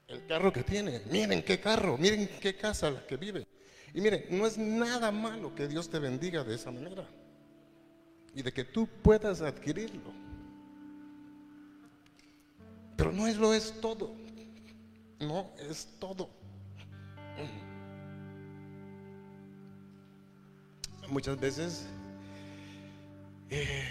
[0.07, 3.45] El carro que tiene, miren qué carro, miren qué casa la que vive.
[3.93, 7.05] Y miren, no es nada malo que Dios te bendiga de esa manera.
[8.33, 10.13] Y de que tú puedas adquirirlo.
[12.95, 14.21] Pero no es lo es todo
[15.21, 16.29] no es todo.
[21.09, 21.85] Muchas veces,
[23.49, 23.83] eh,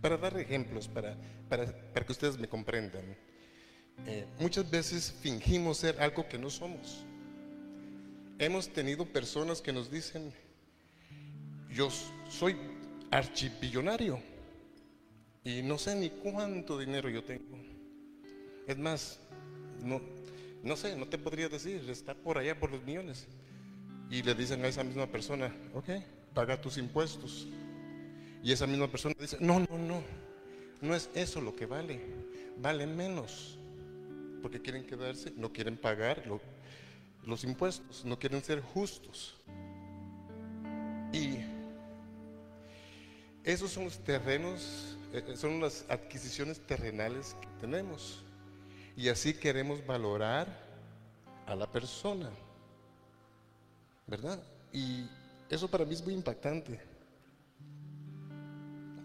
[0.00, 1.16] para dar ejemplos, para,
[1.48, 1.66] para,
[2.06, 3.04] que ustedes me comprendan,
[4.06, 7.04] eh, muchas veces fingimos ser algo que no somos.
[8.38, 10.32] Hemos tenido personas que nos dicen,
[11.70, 11.90] yo
[12.30, 12.56] soy
[13.14, 14.20] archibillonario
[15.44, 17.56] y no sé ni cuánto dinero yo tengo.
[18.66, 19.20] Es más,
[19.82, 20.00] no,
[20.62, 23.26] no sé, no te podría decir, está por allá por los millones.
[24.10, 25.90] Y le dicen a esa misma persona, ok,
[26.34, 27.46] paga tus impuestos.
[28.42, 30.02] Y esa misma persona dice, no, no, no,
[30.80, 32.00] no es eso lo que vale,
[32.58, 33.58] vale menos.
[34.42, 36.24] Porque quieren quedarse, no quieren pagar
[37.24, 39.36] los impuestos, no quieren ser justos.
[43.44, 48.24] Esos son los terrenos, eh, son las adquisiciones terrenales que tenemos.
[48.96, 50.46] Y así queremos valorar
[51.46, 52.30] a la persona.
[54.06, 54.42] ¿Verdad?
[54.72, 55.06] Y
[55.48, 56.80] eso para mí es muy impactante.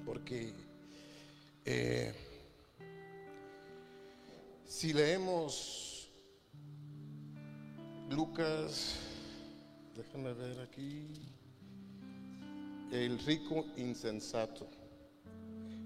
[0.06, 0.54] Porque
[1.66, 2.14] eh,
[4.66, 6.10] si leemos
[8.10, 8.96] Lucas,
[9.96, 11.08] déjame ver aquí,
[12.92, 14.68] el rico insensato.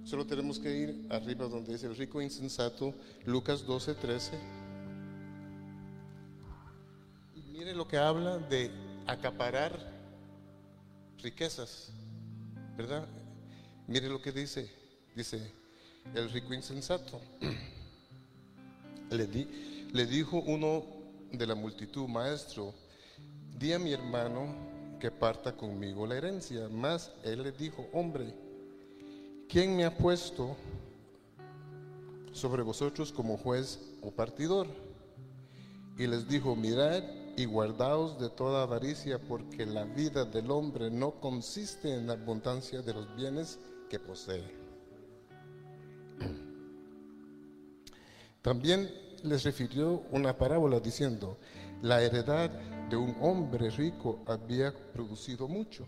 [0.03, 2.93] Solo tenemos que ir arriba donde dice el rico insensato,
[3.25, 4.39] Lucas 12, 13.
[7.35, 8.69] Y mire lo que habla de
[9.07, 9.79] acaparar
[11.21, 11.89] riquezas,
[12.77, 13.07] ¿verdad?
[13.87, 14.69] Mire lo que dice,
[15.15, 15.51] dice
[16.13, 17.19] el rico insensato.
[19.09, 19.47] Le, di,
[19.93, 20.83] le dijo uno
[21.31, 22.73] de la multitud, maestro,
[23.59, 24.72] di a mi hermano
[25.03, 26.69] que parta conmigo la herencia.
[26.69, 28.33] Más él le dijo, hombre,
[29.49, 30.55] ¿quién me ha puesto
[32.31, 34.65] sobre vosotros como juez o partidor?
[35.97, 37.03] Y les dijo, mirad
[37.35, 42.81] y guardaos de toda avaricia, porque la vida del hombre no consiste en la abundancia
[42.81, 44.45] de los bienes que posee.
[48.41, 48.89] También
[49.21, 51.37] les refirió una parábola diciendo,
[51.81, 52.49] la heredad
[52.89, 55.85] de un hombre rico había producido mucho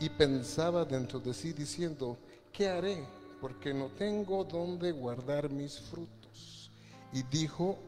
[0.00, 2.18] y pensaba dentro de sí diciendo,
[2.52, 3.04] ¿qué haré?
[3.40, 6.70] Porque no tengo dónde guardar mis frutos.
[7.12, 7.78] Y dijo,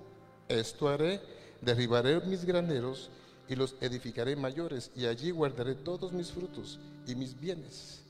[0.49, 1.21] esto haré,
[1.61, 3.11] derribaré mis graneros
[3.49, 8.03] y los edificaré mayores, y allí guardaré todos mis frutos y mis bienes.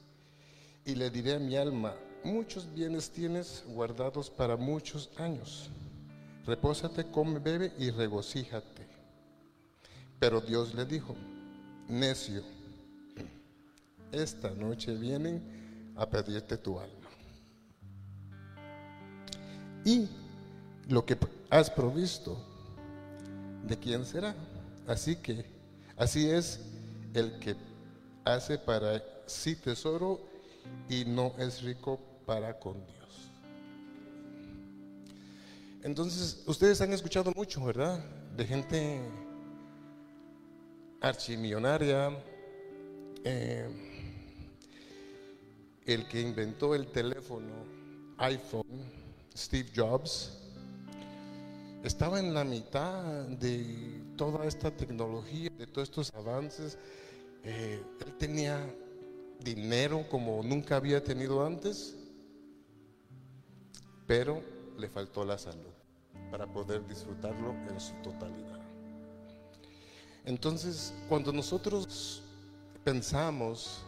[0.84, 5.70] Y le diré a mi alma, muchos bienes tienes guardados para muchos años.
[6.46, 8.73] Repósate, come, bebe y regocíjate.
[10.18, 11.14] Pero Dios le dijo,
[11.88, 12.42] necio,
[14.12, 17.08] esta noche vienen a pedirte tu alma.
[19.84, 20.08] Y
[20.88, 21.16] lo que
[21.50, 22.36] has provisto,
[23.66, 24.34] ¿de quién será?
[24.86, 25.44] Así que,
[25.96, 26.60] así es
[27.12, 27.56] el que
[28.24, 30.20] hace para sí tesoro
[30.88, 33.30] y no es rico para con Dios.
[35.82, 38.02] Entonces, ustedes han escuchado mucho, ¿verdad?
[38.36, 39.00] De gente
[41.04, 42.10] archimillonaria,
[43.24, 43.68] eh,
[45.84, 47.52] el que inventó el teléfono
[48.16, 48.80] iPhone,
[49.36, 50.38] Steve Jobs,
[51.82, 56.78] estaba en la mitad de toda esta tecnología, de todos estos avances.
[57.42, 58.58] Eh, él tenía
[59.40, 61.96] dinero como nunca había tenido antes,
[64.06, 64.42] pero
[64.78, 65.74] le faltó la salud
[66.30, 68.53] para poder disfrutarlo en su totalidad.
[70.24, 72.22] Entonces, cuando nosotros
[72.82, 73.84] pensamos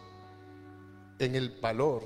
[1.17, 2.03] en el valor,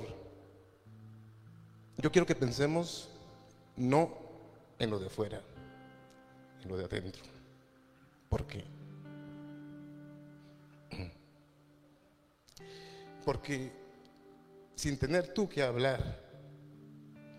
[1.98, 3.10] yo quiero que pensemos
[3.76, 4.10] no
[4.78, 5.42] en lo de afuera,
[6.62, 7.22] en lo de adentro.
[8.30, 8.64] ¿Por qué?
[13.24, 13.70] Porque
[14.74, 16.20] sin tener tú que hablar,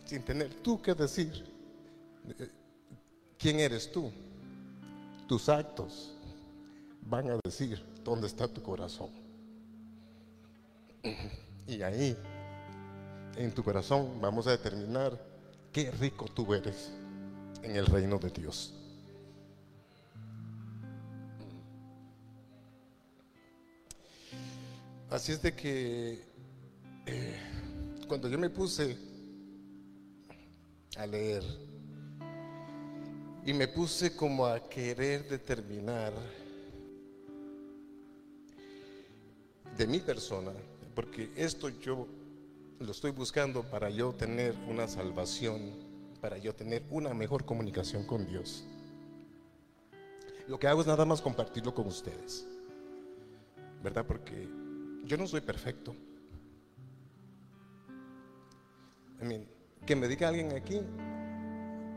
[0.05, 1.43] sin tener tú que decir,
[2.39, 2.49] eh,
[3.37, 4.11] ¿quién eres tú?
[5.27, 6.13] Tus actos
[7.05, 9.09] van a decir dónde está tu corazón.
[11.67, 12.17] Y ahí,
[13.35, 15.19] en tu corazón, vamos a determinar
[15.71, 16.91] qué rico tú eres
[17.61, 18.73] en el reino de Dios.
[25.09, 26.25] Así es de que
[27.05, 27.39] eh,
[28.07, 28.97] cuando yo me puse
[30.97, 31.43] a leer
[33.45, 36.13] y me puse como a querer determinar
[39.77, 40.51] de mi persona,
[40.95, 42.07] porque esto yo
[42.79, 45.71] lo estoy buscando para yo tener una salvación,
[46.21, 48.65] para yo tener una mejor comunicación con Dios.
[50.47, 52.45] Lo que hago es nada más compartirlo con ustedes,
[53.81, 54.05] ¿verdad?
[54.05, 54.47] Porque
[55.05, 55.95] yo no soy perfecto.
[59.85, 60.81] que me diga alguien aquí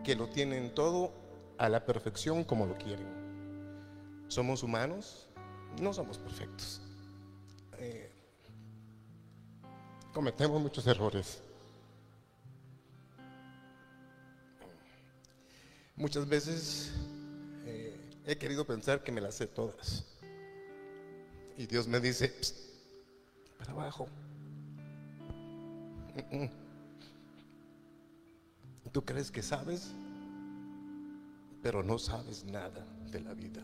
[0.05, 1.13] que lo tienen todo
[1.59, 3.07] a la perfección como lo quieren.
[4.29, 5.29] Somos humanos,
[5.81, 6.86] no somos perfectos.
[7.79, 8.11] Eh,
[10.13, 11.41] cometemos muchos errores.
[15.97, 16.93] Muchas veces
[17.65, 17.97] eh,
[18.27, 20.05] he querido pensar que me las sé todas.
[21.57, 22.35] Y Dios me dice,
[23.59, 24.09] para abajo.
[28.93, 29.93] Tú crees que sabes,
[31.63, 33.63] pero no sabes nada de la vida.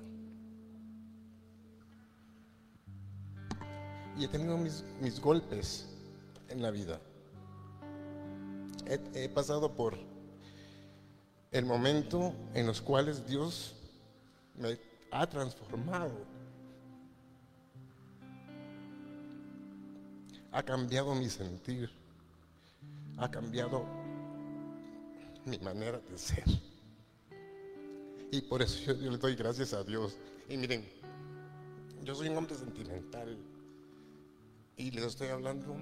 [4.16, 5.86] Y he tenido mis, golpes
[6.48, 7.00] en la vida.
[8.86, 9.96] He, he pasado por
[11.50, 13.74] el momento en los cuales Dios
[14.56, 14.78] me
[15.10, 16.32] ha transformado
[20.52, 21.90] ha cambiado mi sentir,
[23.16, 23.86] ha cambiado
[25.46, 26.44] mi manera de ser.
[28.30, 30.16] Y por eso yo, le doy gracias a Dios.
[30.48, 30.86] Y miren,
[32.04, 33.36] yo soy un hombre sentimental
[34.76, 35.76] y les estoy hablando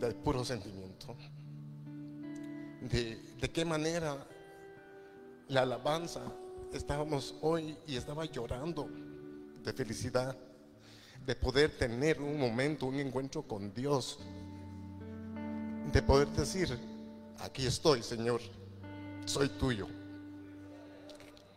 [0.00, 1.16] del puro sentimiento.
[2.80, 4.26] De, de qué manera
[5.48, 6.20] la alabanza
[6.72, 8.88] estábamos hoy y estaba llorando
[9.62, 10.36] de felicidad
[11.26, 14.18] de poder tener un momento, un encuentro con Dios,
[15.92, 16.76] de poder decir,
[17.38, 18.40] aquí estoy, Señor,
[19.24, 19.86] soy tuyo,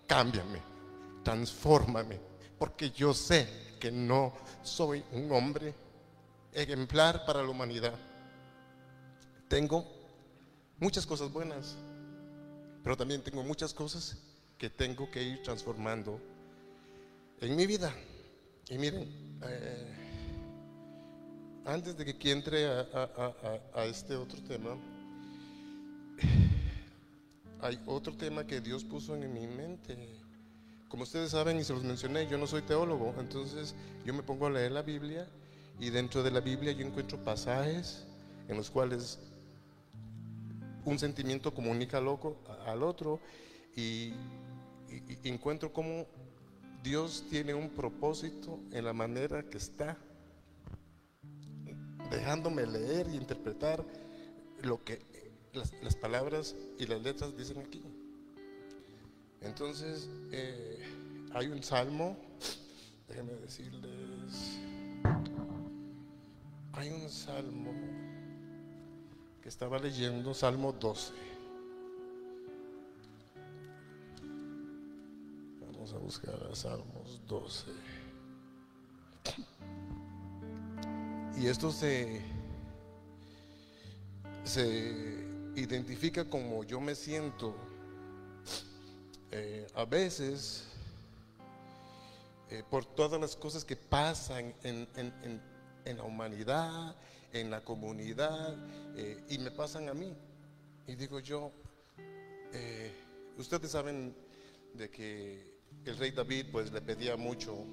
[0.05, 0.61] cámbiame,
[1.23, 2.19] transfórmame,
[2.59, 3.47] porque yo sé
[3.79, 5.73] que no soy un hombre
[6.55, 7.93] ejemplar para la humanidad.
[9.47, 9.85] Tengo
[10.79, 11.75] muchas cosas buenas,
[12.83, 14.17] pero también tengo muchas cosas
[14.57, 16.19] que tengo que ir transformando
[17.41, 17.93] en mi vida.
[18.69, 19.03] Y miren,
[19.43, 19.95] eh,
[21.65, 24.77] antes de que entre a, este otro tema,
[27.61, 29.97] hay otro tema que Dios puso en mi mente.
[30.87, 33.75] Como ustedes saben y se los mencioné, yo no soy teólogo, entonces
[34.05, 35.27] yo me pongo a leer la Biblia
[35.79, 38.05] y dentro de la Biblia yo encuentro pasajes
[38.47, 39.19] en los cuales
[40.85, 42.07] un sentimiento comunica al,
[42.65, 43.19] al otro
[43.75, 44.13] y,
[44.89, 46.05] y encuentro cómo
[46.83, 49.97] Dios tiene un propósito en la manera que está
[52.11, 53.83] dejándome leer y interpretar
[54.61, 55.01] lo que
[55.53, 57.81] las, palabras y las letras dicen aquí.
[59.41, 60.79] Entonces, eh,
[61.33, 62.17] hay un salmo,
[63.07, 64.59] déjenme decirles,
[66.75, 67.71] hay un salmo
[69.41, 71.25] que estaba leyendo, Salmo 12.
[75.93, 77.65] a buscar a Salmos 12.
[81.37, 82.21] Y esto se,
[84.43, 85.23] se
[85.55, 87.55] identifica como yo me siento
[89.31, 90.65] eh, a veces
[92.49, 95.41] eh, por todas las cosas que pasan en, en,
[95.93, 96.95] la humanidad,
[97.31, 98.55] en la comunidad
[98.95, 100.13] eh, y me pasan a mí.
[100.87, 101.51] Y digo yo,
[102.53, 102.91] eh,
[103.37, 104.15] ustedes saben
[104.73, 105.55] de que
[105.85, 107.65] el rey David pues le pedía mucho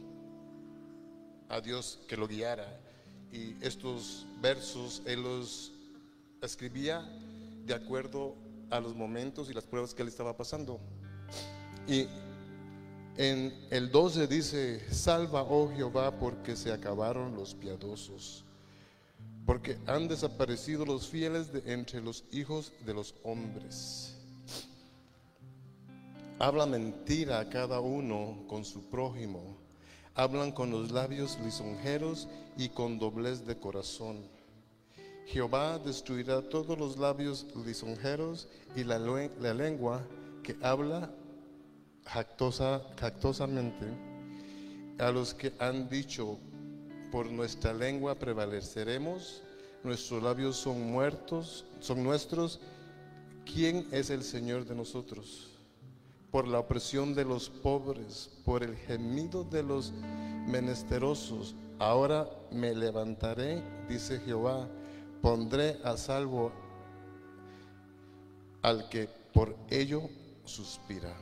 [1.49, 2.81] a Dios que lo guiara
[3.31, 5.73] y estos versos él los
[6.43, 7.01] escribía
[7.65, 8.35] de acuerdo
[8.71, 10.81] a los momentos y las pruebas que él estaba pasando.
[11.87, 12.07] Y
[13.17, 18.45] en el 12 dice, salva, oh Jehová, porque se acabaron los piadosos,
[19.45, 24.17] porque han desaparecido los fieles de entre los hijos de los hombres.
[26.39, 29.59] Habla mentira a cada uno con su prójimo,
[30.15, 34.27] hablan con los labios lisonjeros y con doblez de corazón.
[35.27, 40.03] Jehová destruirá todos los labios lisonjeros y la, la lengua
[40.43, 41.11] que habla
[42.07, 43.87] jactosa, jactosamente
[44.99, 46.39] a los que han dicho,
[47.11, 49.43] por nuestra lengua prevaleceremos,
[49.83, 52.61] nuestros labios son muertos, son nuestros,
[53.45, 55.51] ¿quién es el Señor de nosotros?
[56.31, 59.93] Por la opresión de los pobres, por el gemido de los
[60.47, 64.69] menesterosos, ahora me levantaré, dice Jehová,
[65.21, 66.53] pondré a salvo
[68.63, 70.09] al que por ello
[70.45, 71.15] suspira.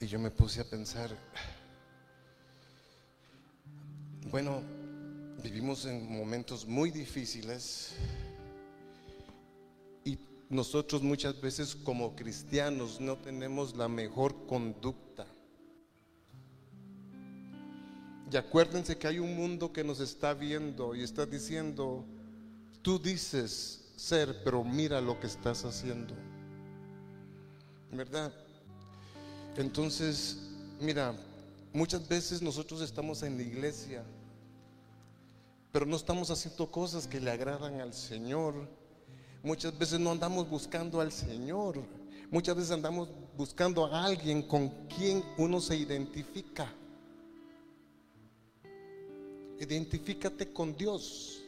[0.00, 1.10] Y yo me puse a pensar,
[4.30, 4.62] bueno,
[5.42, 7.92] vivimos en momentos muy difíciles
[10.02, 15.26] y nosotros muchas veces como cristianos no tenemos la mejor conducta.
[18.32, 22.06] Y acuérdense que hay un mundo que nos está viendo y está diciendo,
[22.80, 26.14] tú dices ser, pero mira lo que estás haciendo.
[27.92, 28.32] ¿Verdad?
[29.56, 30.38] Entonces,
[30.80, 31.14] mira,
[31.72, 34.04] muchas veces nosotros estamos en la iglesia,
[35.72, 38.68] pero no estamos haciendo cosas que le agradan al Señor.
[39.42, 41.80] Muchas veces no andamos buscando al Señor.
[42.30, 46.72] Muchas veces andamos buscando a alguien con quien uno se identifica.
[49.58, 51.42] Identifícate con Dios.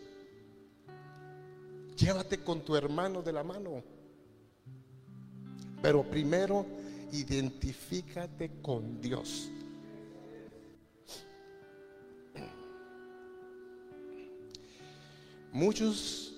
[1.97, 3.83] Llévate con tu hermano de la mano.
[5.81, 6.67] Pero primero
[7.13, 9.51] identifícate con Dios.
[15.53, 16.33] Muchos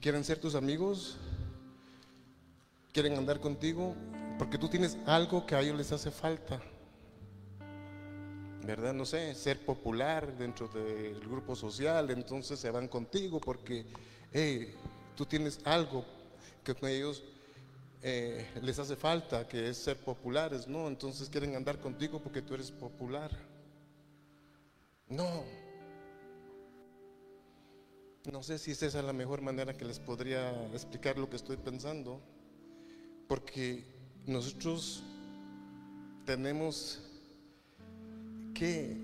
[0.00, 1.18] quieren ser tus amigos,
[2.92, 3.94] quieren andar contigo,
[4.38, 6.60] porque tú tienes algo que a ellos les hace falta.
[8.66, 8.94] ¿Verdad?
[8.94, 13.84] No sé, ser popular dentro del grupo social, entonces se van contigo porque
[15.14, 16.06] tú tienes algo
[16.64, 17.22] que con ellos
[18.06, 20.88] eh, les hace falta, que es ser populares, ¿no?
[20.88, 23.30] Entonces quieren andar contigo porque tú eres popular.
[25.08, 25.42] No.
[28.30, 31.56] No sé si esa es la mejor manera que les podría explicar lo que estoy
[31.56, 32.20] pensando,
[33.26, 33.86] porque
[34.26, 35.02] nosotros
[36.26, 37.00] tenemos
[38.52, 38.98] que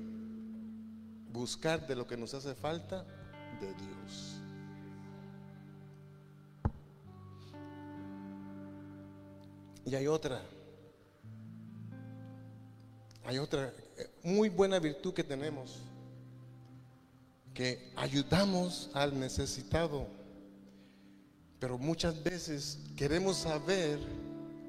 [1.32, 3.06] buscar de lo que nos hace falta
[3.62, 4.42] de Dios.
[9.84, 10.42] Y hay otra,
[13.24, 15.78] hay otra eh, muy buena virtud que tenemos,
[17.54, 20.06] que ayudamos al necesitado,
[21.58, 23.98] pero muchas veces queremos saber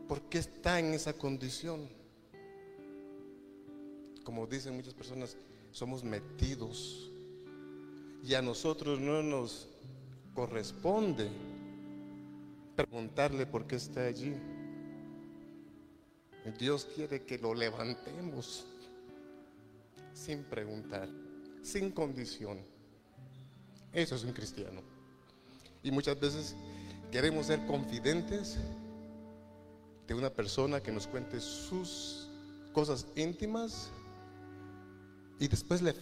[0.07, 1.87] por qué está en esa condición.
[4.23, 5.35] Como dicen muchas personas,
[5.71, 7.11] somos metidos
[8.23, 9.67] y a nosotros no nos
[10.33, 11.29] corresponde
[12.75, 14.35] preguntarle por qué está allí.
[16.57, 18.65] Dios quiere que lo levantemos
[20.13, 21.07] sin preguntar,
[21.61, 22.59] sin condición.
[23.93, 24.81] Eso es un cristiano.
[25.83, 26.55] Y muchas veces
[27.11, 28.57] queremos ser confidentes
[30.07, 32.27] de una persona que nos cuente sus
[32.73, 33.91] cosas íntimas
[35.39, 35.93] y después le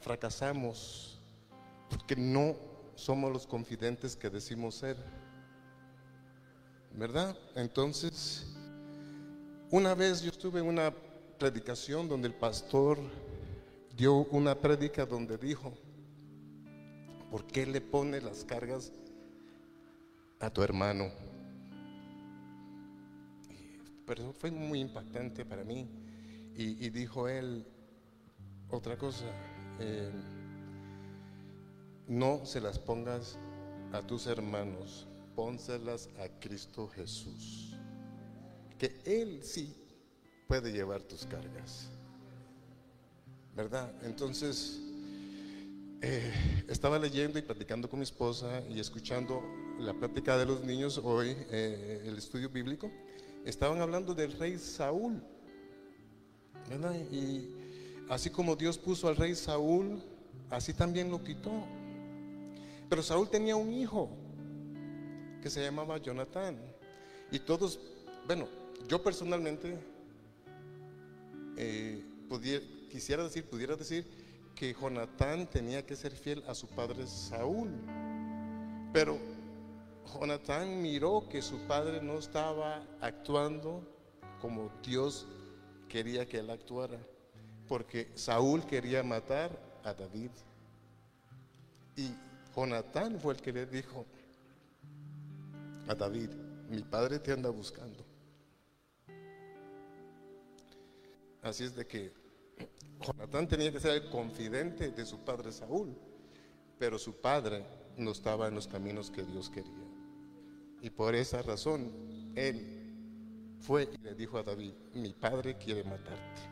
[0.00, 1.18] fracasamos
[1.88, 2.56] porque no
[2.94, 4.96] somos los confidentes que decimos ser.
[6.94, 7.36] ¿Verdad?
[7.54, 8.51] Entonces,
[9.72, 10.92] una vez yo estuve en una
[11.38, 12.98] predicación donde el pastor
[13.96, 15.72] dio una prédica donde dijo,
[17.30, 18.92] ¿por qué le pone las cargas
[20.40, 21.10] a tu hermano?
[24.06, 25.88] Pero fue muy impactante para mí.
[26.54, 27.66] Y, dijo él
[28.68, 29.24] otra cosa,
[29.80, 30.10] eh,
[32.08, 33.38] no se las pongas
[33.90, 37.71] a tus hermanos, pónselas a Cristo Jesús
[38.82, 39.72] que Él sí
[40.48, 41.88] puede llevar tus cargas.
[43.54, 43.92] ¿Verdad?
[44.02, 44.80] Entonces,
[46.00, 49.40] eh, estaba leyendo y platicando con mi esposa y escuchando
[49.78, 52.90] la plática de los niños hoy, eh, el estudio bíblico.
[53.44, 55.22] Estaban hablando del rey Saúl.
[56.68, 56.96] ¿verdad?
[57.12, 57.54] Y
[58.08, 60.02] así como Dios puso al rey Saúl,
[60.50, 61.52] así también lo quitó.
[62.88, 64.10] Pero Saúl tenía un hijo
[65.40, 66.58] que se llamaba Jonatán.
[67.30, 67.78] Y todos,
[68.26, 69.78] bueno, yo personalmente
[71.56, 72.04] eh,
[72.90, 74.06] quisiera decir, pudiera decir
[74.54, 77.70] que Jonatán tenía que ser fiel a su padre Saúl.
[78.92, 79.18] Pero
[80.12, 83.82] Jonatán miró que su padre no estaba actuando
[84.40, 85.26] como Dios
[85.88, 86.98] quería que él actuara,
[87.68, 89.50] porque Saúl quería matar
[89.84, 90.30] a David.
[91.96, 92.14] Y
[92.54, 94.04] Jonatán fue el que le dijo
[95.88, 96.30] a David,
[96.68, 98.11] mi padre te anda buscando.
[101.42, 102.12] Así es de que
[103.04, 105.92] Jonatán tenía que ser el confidente de su padre Saúl,
[106.78, 107.64] pero su padre
[107.96, 109.72] no estaba en los caminos que Dios quería.
[110.80, 116.42] Y por esa razón, él fue y le dijo a David, mi padre quiere matarte.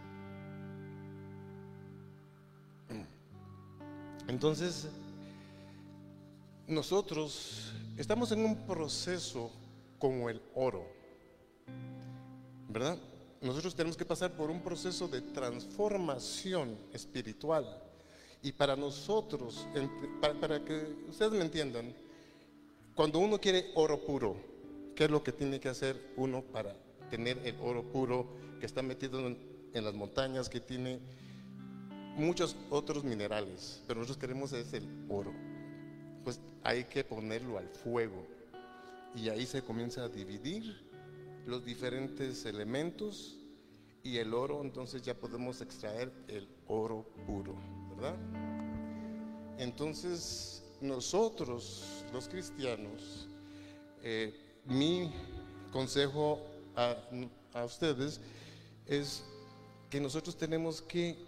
[4.27, 4.89] Entonces,
[6.67, 9.51] nosotros estamos en un proceso
[9.99, 10.87] como el oro,
[12.69, 12.97] ¿verdad?
[13.41, 17.65] Nosotros tenemos que pasar por un proceso de transformación espiritual.
[18.43, 19.67] Y para nosotros,
[20.41, 21.95] para, que ustedes me entiendan,
[22.95, 24.37] cuando uno quiere oro puro,
[24.95, 26.75] ¿qué es lo que tiene que hacer uno para
[27.11, 28.27] tener el oro puro
[28.61, 29.39] que está metido en,
[29.75, 31.01] en las montañas, que tiene
[32.17, 33.83] muchos otros minerales?
[33.87, 35.33] Pero nosotros queremos es el oro
[36.25, 38.27] pues hay que ponerlo al fuego.
[39.15, 40.90] Y ahí se comienza a dividir
[41.51, 43.37] los diferentes elementos
[44.05, 47.57] y el oro, entonces ya podemos extraer el oro puro,
[47.91, 48.17] ¿verdad?
[49.59, 53.29] Entonces nosotros, los cristianos,
[54.03, 54.33] eh,
[54.65, 55.13] mi
[55.73, 56.41] consejo
[56.77, 56.97] a,
[57.53, 58.21] a ustedes
[58.87, 59.25] es
[59.91, 61.19] que nosotros tenemos que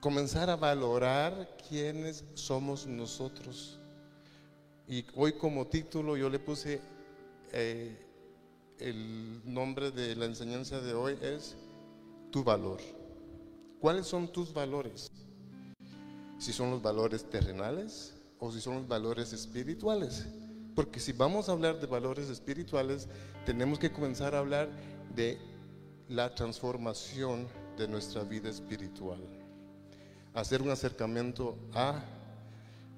[0.00, 3.78] comenzar a valorar quiénes somos nosotros.
[4.88, 6.80] Y hoy como título yo le puse
[7.52, 8.05] eh,
[8.78, 11.56] el nombre de la enseñanza de hoy es
[12.30, 12.80] tu valor.
[13.80, 15.10] ¿Cuáles son tus valores?
[16.38, 20.26] Si son los valores terrenales o si son los valores espirituales.
[20.74, 23.08] Porque si vamos a hablar de valores espirituales,
[23.44, 24.68] tenemos que comenzar a hablar
[25.14, 25.38] de
[26.08, 29.20] la transformación de nuestra vida espiritual
[30.36, 31.98] hacer un acercamiento a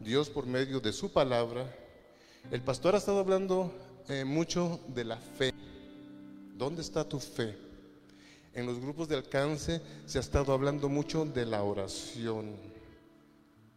[0.00, 1.72] Dios por medio de su palabra.
[2.50, 3.72] El pastor ha estado hablando
[4.08, 5.54] eh, mucho de la fe.
[6.58, 7.56] ¿Dónde está tu fe?
[8.52, 12.56] En los grupos de alcance se ha estado hablando mucho de la oración.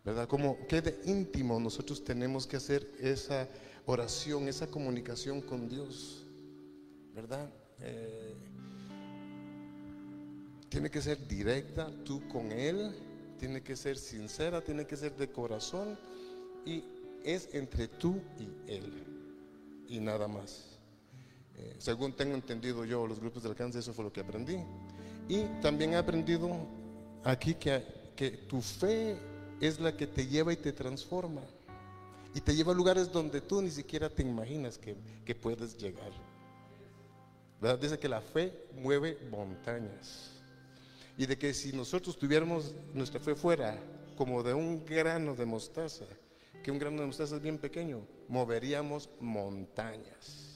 [0.04, 0.28] ¿Verdad?
[0.28, 3.48] Como que de íntimo nosotros tenemos que hacer esa
[3.86, 6.26] oración, esa comunicación con Dios.
[7.14, 7.50] ¿Verdad?
[7.80, 8.36] Eh,
[10.68, 12.94] tiene que ser directa tú con Él
[13.42, 15.98] tiene que ser sincera, tiene que ser de corazón
[16.64, 16.84] y
[17.24, 19.04] es entre tú y Él
[19.88, 20.70] y nada más.
[21.78, 24.57] Según tengo entendido yo, los grupos de alcance, eso fue lo que aprendí.
[25.28, 26.49] Y también he aprendido
[27.24, 27.84] aquí que,
[28.16, 29.18] que tu fe
[29.59, 31.41] es la que te lleva y te transforma.
[32.34, 34.95] Y te lleva a lugares donde tú ni siquiera te imaginas que,
[35.26, 36.12] que puedes llegar.
[37.59, 37.80] ¿Verdad?
[37.80, 40.32] Dice que la fe mueve montañas
[41.18, 43.78] y de que si nosotros tuviéramos nuestra fe fuera
[44.18, 46.05] como de un grano de mostaza,
[46.64, 50.51] que un grano de mostaza es bien pequeño, moveríamos montañas.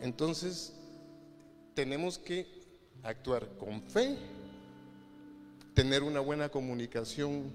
[0.00, 0.72] Entonces,
[1.74, 2.46] tenemos que
[3.02, 4.16] actuar con fe,
[5.74, 7.52] tener una buena comunicación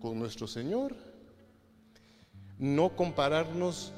[0.00, 0.94] con nuestro Señor,
[2.58, 3.92] no compararnos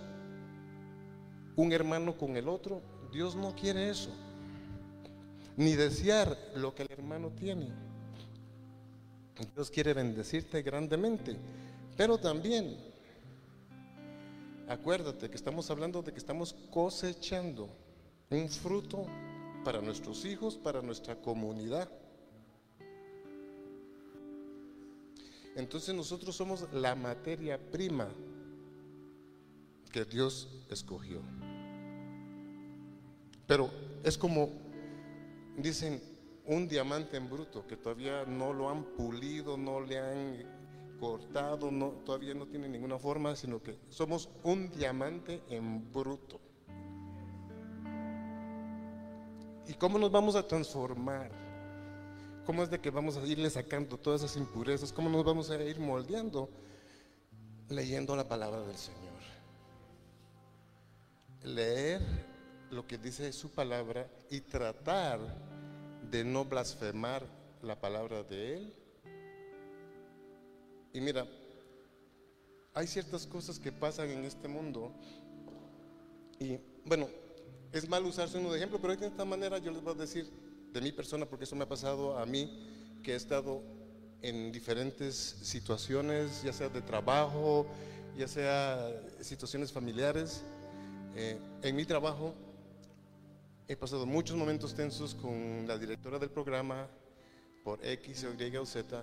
[1.56, 2.82] un hermano con el otro.
[3.12, 4.10] Dios no quiere eso
[5.56, 7.68] ni desear lo que el hermano tiene.
[9.54, 11.36] Dios quiere bendecirte grandemente,
[11.96, 12.76] pero también
[14.68, 17.68] acuérdate que estamos hablando de que estamos cosechando
[18.30, 19.06] un fruto
[19.64, 21.88] para nuestros hijos, para nuestra comunidad.
[25.56, 28.08] Entonces nosotros somos la materia prima
[29.92, 31.20] que Dios escogió.
[33.46, 33.70] Pero
[34.02, 34.50] es como
[35.56, 36.02] dicen
[36.46, 40.63] un diamante en bruto que todavía no lo han pulido, no le han
[40.98, 46.40] cortado, no, todavía no tiene ninguna forma, sino que somos un diamante en bruto.
[49.66, 51.30] ¿Y cómo nos vamos a transformar?
[52.44, 54.92] ¿Cómo es de que vamos a irle sacando todas esas impurezas?
[54.92, 56.50] ¿Cómo nos vamos a ir moldeando?
[57.70, 59.00] Leyendo la palabra del Señor.
[61.42, 62.02] Leer
[62.70, 65.18] lo que dice su palabra y tratar
[66.10, 67.24] de no blasfemar
[67.62, 68.74] la palabra de Él.
[70.94, 71.26] Y mira,
[72.72, 74.92] hay ciertas cosas que pasan en este mundo
[76.38, 77.08] y bueno,
[77.72, 80.30] es mal usarse uno de ejemplo, pero de esta manera yo les voy a decir
[80.72, 83.60] de mi persona, porque eso me ha pasado a mí, que he estado
[84.22, 87.66] en diferentes situaciones, ya sea de trabajo,
[88.16, 88.90] ya sea
[89.20, 90.44] situaciones familiares.
[91.16, 92.34] Eh, en mi trabajo
[93.66, 96.86] he pasado muchos momentos tensos con la directora del programa
[97.64, 99.02] por X, Y o Z.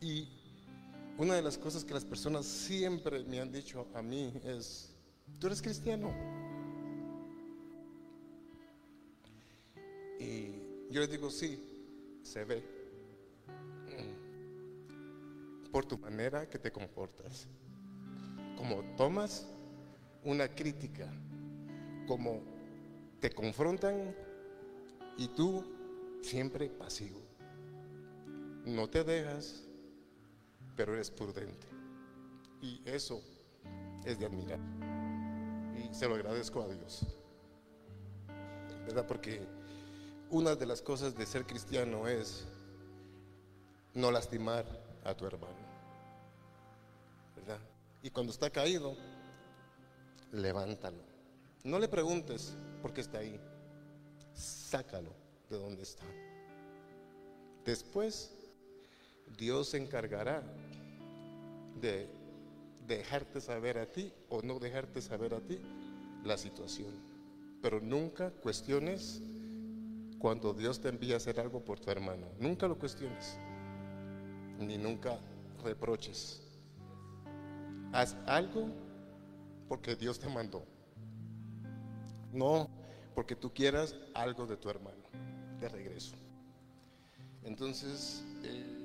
[0.00, 0.41] Y
[1.18, 4.94] una de las cosas que las personas siempre me han dicho a mí es,
[5.38, 6.12] ¿tú eres cristiano?
[10.18, 10.52] Y
[10.90, 11.60] yo les digo, sí,
[12.22, 12.62] se ve.
[15.70, 17.48] Por tu manera que te comportas.
[18.56, 19.46] Como tomas
[20.24, 21.10] una crítica,
[22.06, 22.40] como
[23.20, 24.14] te confrontan
[25.16, 25.64] y tú
[26.22, 27.20] siempre pasivo.
[28.64, 29.66] No te dejas,
[30.76, 31.66] pero eres prudente.
[32.60, 33.22] Y eso
[34.04, 34.60] es de admirar.
[35.76, 37.06] Y se lo agradezco a Dios.
[38.86, 39.06] ¿Verdad?
[39.06, 39.46] Porque
[40.30, 42.46] una de las cosas de ser cristiano es
[43.94, 44.64] no lastimar
[45.04, 45.72] a tu hermano.
[47.36, 47.58] ¿Verdad?
[48.02, 48.96] Y cuando está caído,
[50.32, 51.02] levántalo.
[51.64, 53.40] No le preguntes por qué está ahí.
[54.34, 55.12] Sácalo
[55.48, 56.04] de donde está.
[57.64, 58.32] Después,
[59.36, 60.42] Dios se encargará
[61.80, 62.08] de
[62.86, 65.60] dejarte saber a ti o no dejarte saber a ti
[66.24, 66.92] la situación.
[67.60, 69.22] Pero nunca cuestiones
[70.18, 72.26] cuando Dios te envía a hacer algo por tu hermano.
[72.38, 73.38] Nunca lo cuestiones,
[74.58, 75.18] ni nunca
[75.64, 76.40] reproches.
[77.92, 78.68] Haz algo
[79.68, 80.64] porque Dios te mandó.
[82.32, 82.68] No
[83.14, 85.02] porque tú quieras algo de tu hermano,
[85.60, 86.16] de regreso.
[87.44, 88.81] Entonces, eh,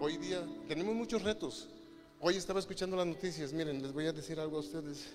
[0.00, 1.68] hoy día tenemos muchos retos.
[2.20, 5.06] Hoy estaba escuchando las noticias, miren, les voy a decir algo a ustedes.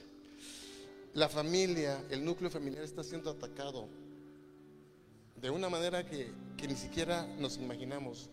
[1.13, 3.87] La familia, el núcleo familiar está siendo atacado
[5.41, 6.31] de una manera que,
[6.67, 8.29] ni siquiera nos imaginamos.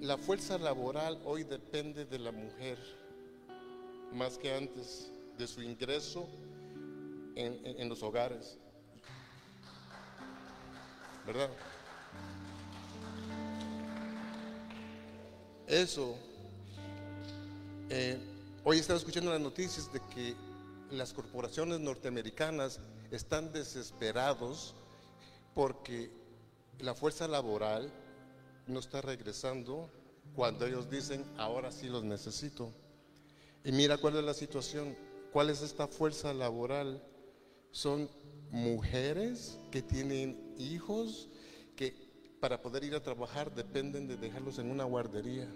[0.00, 2.78] La fuerza laboral hoy depende de la mujer
[4.12, 6.26] más que antes, de su ingreso
[7.34, 8.56] en, en los hogares.
[11.26, 11.50] ¿Verdad?
[15.66, 16.16] Eso.
[17.88, 18.18] Eh,
[18.64, 20.34] hoy estaba escuchando las noticias de que
[20.90, 22.80] las corporaciones norteamericanas
[23.10, 24.74] están desesperados
[25.54, 26.10] porque
[26.80, 27.92] la fuerza laboral
[28.66, 29.88] no está regresando
[30.34, 32.72] cuando ellos dicen, ahora sí los necesito.
[33.64, 34.96] Y mira cuál es la situación,
[35.32, 37.02] cuál es esta fuerza laboral.
[37.70, 38.08] Son
[38.50, 41.28] mujeres que tienen hijos
[42.42, 45.46] para poder ir a trabajar dependen de dejarlos en una guardería.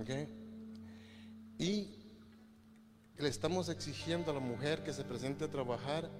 [0.00, 0.26] ¿Okay?
[1.60, 1.94] Y
[3.16, 6.10] le estamos exigiendo a la mujer que se presente a trabajar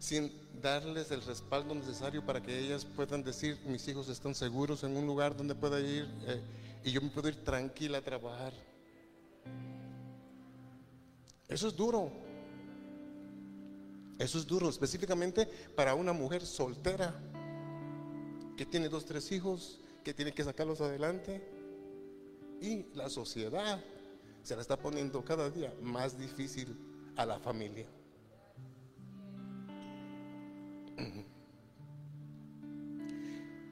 [0.00, 4.96] sin darles el respaldo necesario para que ellas puedan decir, mis hijos están seguros en
[4.96, 6.42] un lugar donde pueda ir eh,
[6.82, 8.52] y yo me puedo ir tranquila a trabajar.
[11.46, 12.10] Eso es duro.
[14.18, 15.46] Eso es duro, específicamente
[15.76, 17.14] para una mujer soltera
[18.56, 21.42] que tiene dos, tres hijos, que tiene que sacarlos adelante.
[22.60, 23.82] Y la sociedad
[24.42, 26.76] se la está poniendo cada día más difícil
[27.16, 27.86] a la familia.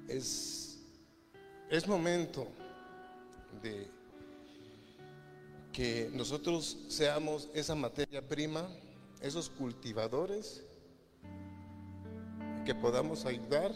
[0.07, 0.79] Es,
[1.71, 2.47] es momento
[3.63, 3.89] de
[5.73, 8.69] que nosotros seamos esa materia prima,
[9.21, 10.63] esos cultivadores,
[12.65, 13.73] que podamos ayudar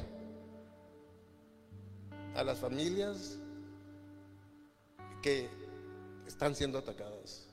[2.38, 3.36] a las familias
[5.20, 5.48] que
[6.24, 7.48] están siendo atacadas.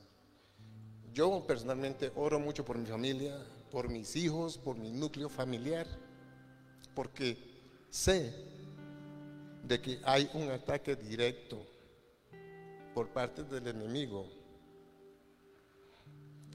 [1.12, 3.36] Yo personalmente oro mucho por mi familia,
[3.72, 5.88] por mis hijos, por mi núcleo familiar,
[6.94, 7.36] porque
[7.90, 8.32] sé
[9.64, 11.66] de que hay un ataque directo
[12.94, 14.28] por parte del enemigo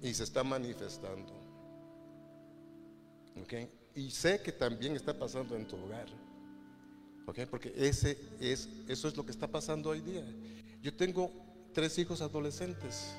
[0.02, 1.34] y se está manifestando.
[3.94, 6.08] Y sé que también está pasando en tu hogar.
[7.26, 10.24] Porque ese es, eso es lo que está pasando hoy día.
[10.82, 11.32] Yo tengo
[11.74, 13.14] tres hijos adolescentes.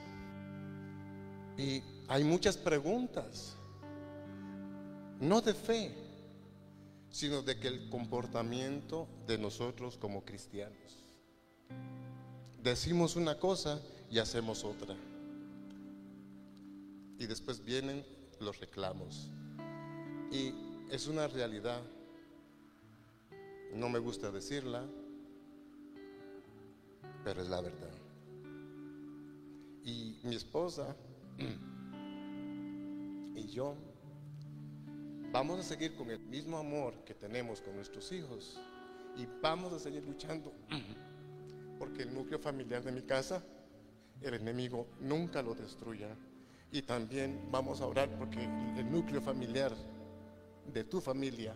[1.56, 3.56] Y hay muchas preguntas.
[5.20, 5.94] no de fe,
[7.10, 10.98] sino de que el comportamiento de nosotros como cristianos.
[12.62, 13.80] Decimos una cosa
[14.10, 14.96] y hacemos otra.
[17.18, 18.04] Y después vienen
[18.40, 19.28] los reclamos.
[20.32, 20.52] Y
[20.90, 21.80] es una realidad.
[23.72, 24.84] No me gusta decirla,
[27.24, 27.94] pero es la verdad.
[29.82, 30.94] Y mi esposa
[33.34, 33.74] y yo
[35.32, 38.60] vamos a seguir con el mismo amor que tenemos con nuestros hijos
[39.16, 40.52] y vamos a seguir luchando
[41.78, 43.42] porque el núcleo familiar de mi casa,
[44.20, 46.14] el enemigo nunca lo destruya.
[46.70, 49.72] Y también vamos a orar porque el núcleo familiar
[50.72, 51.54] de tu familia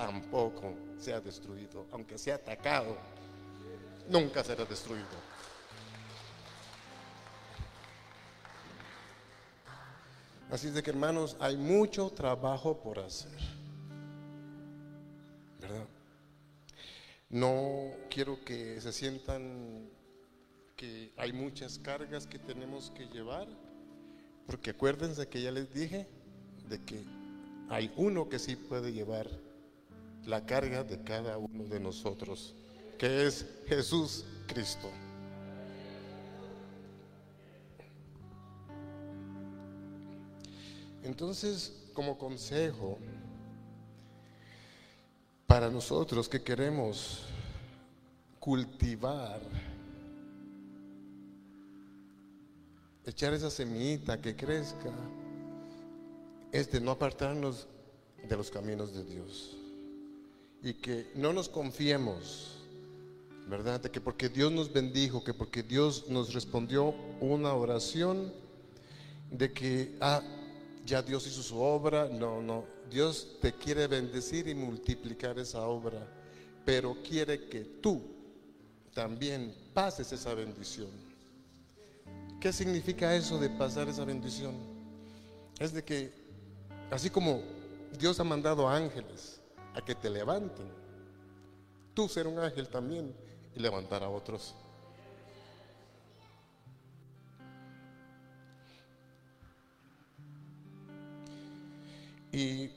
[0.00, 2.96] tampoco sea destruido, aunque sea atacado,
[4.08, 5.04] nunca será destruido.
[10.50, 13.38] Así es de que hermanos, hay mucho trabajo por hacer.
[15.60, 15.86] ¿Verdad?
[17.28, 19.86] No quiero que se sientan
[20.76, 23.46] que hay muchas cargas que tenemos que llevar,
[24.46, 26.08] porque acuérdense que ya les dije
[26.70, 27.04] de que
[27.68, 29.28] hay uno que sí puede llevar
[30.26, 32.54] la carga de cada uno de nosotros,
[32.98, 34.90] que es Jesús Cristo.
[41.02, 42.98] Entonces, como consejo,
[45.46, 47.24] para nosotros que queremos
[48.38, 49.40] cultivar,
[53.04, 54.92] echar esa semillita que crezca,
[56.52, 57.66] es de no apartarnos
[58.28, 59.59] de los caminos de Dios.
[60.62, 62.58] Y que no nos confiemos,
[63.48, 63.80] ¿verdad?
[63.80, 68.32] De que porque Dios nos bendijo, que porque Dios nos respondió una oración,
[69.30, 70.22] de que, ah,
[70.84, 72.08] ya Dios hizo su obra.
[72.08, 72.64] No, no.
[72.90, 76.06] Dios te quiere bendecir y multiplicar esa obra,
[76.64, 78.02] pero quiere que tú
[78.92, 80.90] también pases esa bendición.
[82.40, 84.54] ¿Qué significa eso de pasar esa bendición?
[85.58, 86.12] Es de que,
[86.90, 87.42] así como
[87.98, 89.39] Dios ha mandado ángeles
[89.74, 90.68] a que te levanten,
[91.94, 93.14] tú ser un ángel también
[93.54, 94.54] y levantar a otros.
[102.32, 102.70] Y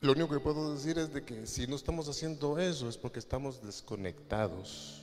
[0.00, 3.20] lo único que puedo decir es de que si no estamos haciendo eso es porque
[3.20, 5.02] estamos desconectados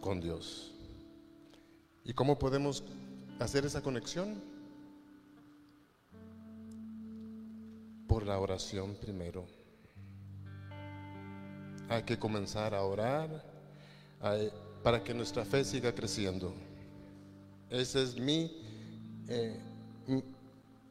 [0.00, 0.72] con Dios.
[2.04, 2.82] ¿Y cómo podemos
[3.38, 4.53] hacer esa conexión?
[8.06, 9.46] Por la oración primero.
[11.88, 13.44] Hay que comenzar a orar
[14.82, 16.52] para que nuestra fe siga creciendo.
[17.70, 18.62] Ese es mi,
[19.28, 19.58] eh,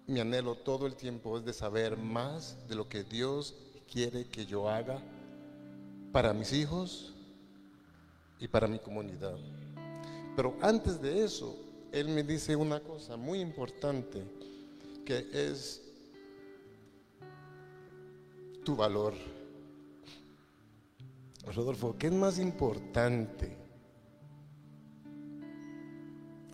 [0.08, 3.56] mi anhelo todo el tiempo es de saber más de lo que Dios
[3.92, 5.00] quiere que yo haga
[6.12, 7.14] para mis hijos
[8.40, 9.38] y para mi comunidad.
[10.36, 11.56] Pero antes de eso,
[11.92, 14.24] Él me dice una cosa muy importante,
[15.06, 15.83] que es
[18.64, 19.14] tu valor.
[21.54, 23.58] Rodolfo, ¿qué es más importante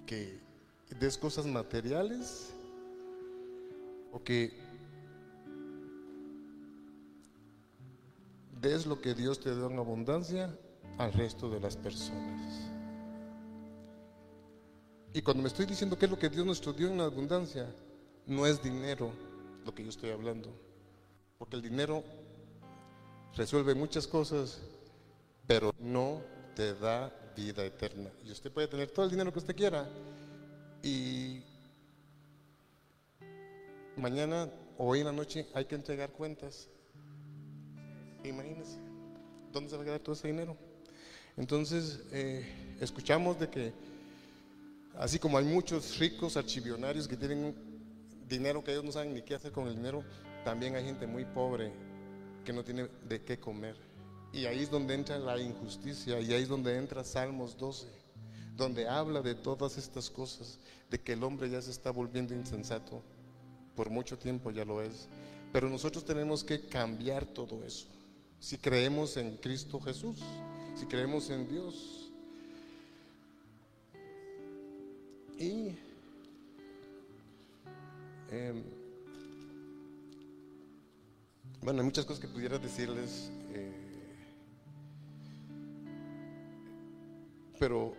[0.06, 0.40] que
[1.00, 2.54] des cosas materiales
[4.12, 4.52] o que
[8.60, 10.54] des lo que Dios te da en abundancia
[10.98, 12.72] al resto de las personas.
[15.14, 17.74] Y cuando me estoy diciendo qué es lo que Dios nos dio en abundancia,
[18.26, 19.12] no es dinero
[19.66, 20.69] lo que yo estoy hablando.
[21.40, 22.04] Porque el dinero
[23.36, 24.60] resuelve muchas cosas,
[25.48, 26.22] pero no
[26.56, 28.12] te da vida eterna.
[28.24, 29.90] Y usted puede tener todo el dinero que usted quiera
[30.84, 31.42] y
[33.96, 36.68] mañana o hoy en la noche hay que entregar cuentas.
[38.24, 38.78] Imagínense,
[39.54, 40.58] ¿dónde se va a quedar todo ese dinero?
[41.38, 43.74] Entonces, eh, escuchamos de que,
[44.98, 47.56] así como hay muchos ricos archivionarios que tienen
[48.28, 50.04] dinero que ellos no saben ni qué hacer con el dinero,
[50.44, 51.72] también hay gente muy pobre
[52.46, 53.76] que no tiene de qué comer.
[54.32, 57.88] Y ahí es donde entra la injusticia, y ahí es donde entra Salmos 12,
[58.56, 60.60] donde habla de todas estas cosas,
[60.90, 63.02] de que el hombre ya se está volviendo insensato,
[63.76, 65.08] por mucho tiempo ya lo es.
[65.52, 67.88] Pero nosotros tenemos que cambiar todo eso.
[68.40, 70.20] Si creemos en Cristo Jesús,
[70.76, 72.12] si creemos en Dios.
[75.38, 75.76] Y
[78.30, 78.64] em,
[81.62, 83.72] bueno, hay muchas cosas que pudiera decirles, eh,
[87.60, 87.94] pero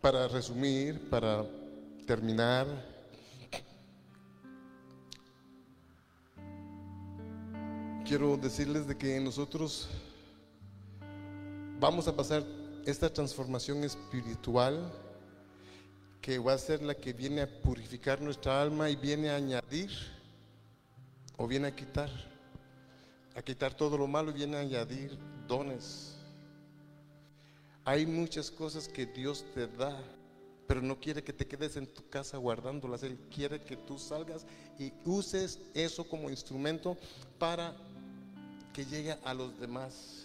[0.00, 1.44] para resumir, para
[2.06, 2.66] terminar,
[8.06, 9.88] quiero decirles de que nosotros
[11.80, 12.44] vamos a pasar
[12.86, 14.92] esta transformación espiritual
[16.24, 19.90] que va a ser la que viene a purificar nuestra alma y viene a añadir
[21.36, 22.08] o viene a quitar,
[23.36, 26.14] a quitar todo lo malo y viene a añadir dones.
[27.84, 30.02] Hay muchas cosas que Dios te da,
[30.66, 33.02] pero no quiere que te quedes en tu casa guardándolas.
[33.02, 34.46] Él quiere que tú salgas
[34.78, 36.96] y uses eso como instrumento
[37.38, 37.76] para
[38.72, 40.24] que llegue a los demás.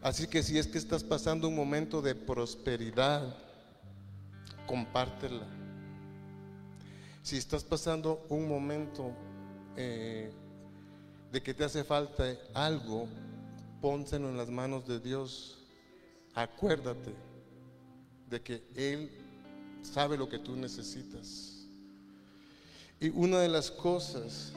[0.00, 3.36] Así que si es que estás pasando un momento de prosperidad,
[4.66, 5.46] compártela.
[7.22, 9.12] Si estás pasando un momento
[9.76, 10.30] eh,
[11.32, 13.08] de que te hace falta algo,
[13.80, 15.58] pónselo en las manos de Dios.
[16.34, 17.14] Acuérdate
[18.28, 19.10] de que Él
[19.82, 21.66] sabe lo que tú necesitas.
[23.00, 24.52] Y una de las cosas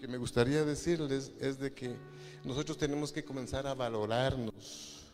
[0.00, 1.96] que me gustaría decirles es de que
[2.44, 5.04] nosotros tenemos que comenzar a valorarnos,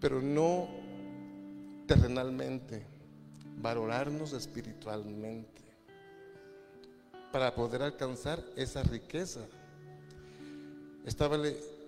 [0.00, 0.68] pero no
[1.86, 2.86] terrenalmente,
[3.58, 5.62] valorarnos espiritualmente
[7.32, 9.40] para poder alcanzar esa riqueza.
[11.04, 11.38] Estaba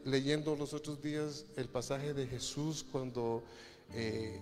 [0.04, 3.42] leyendo los otros días el pasaje de Jesús cuando
[3.94, 4.40] eh,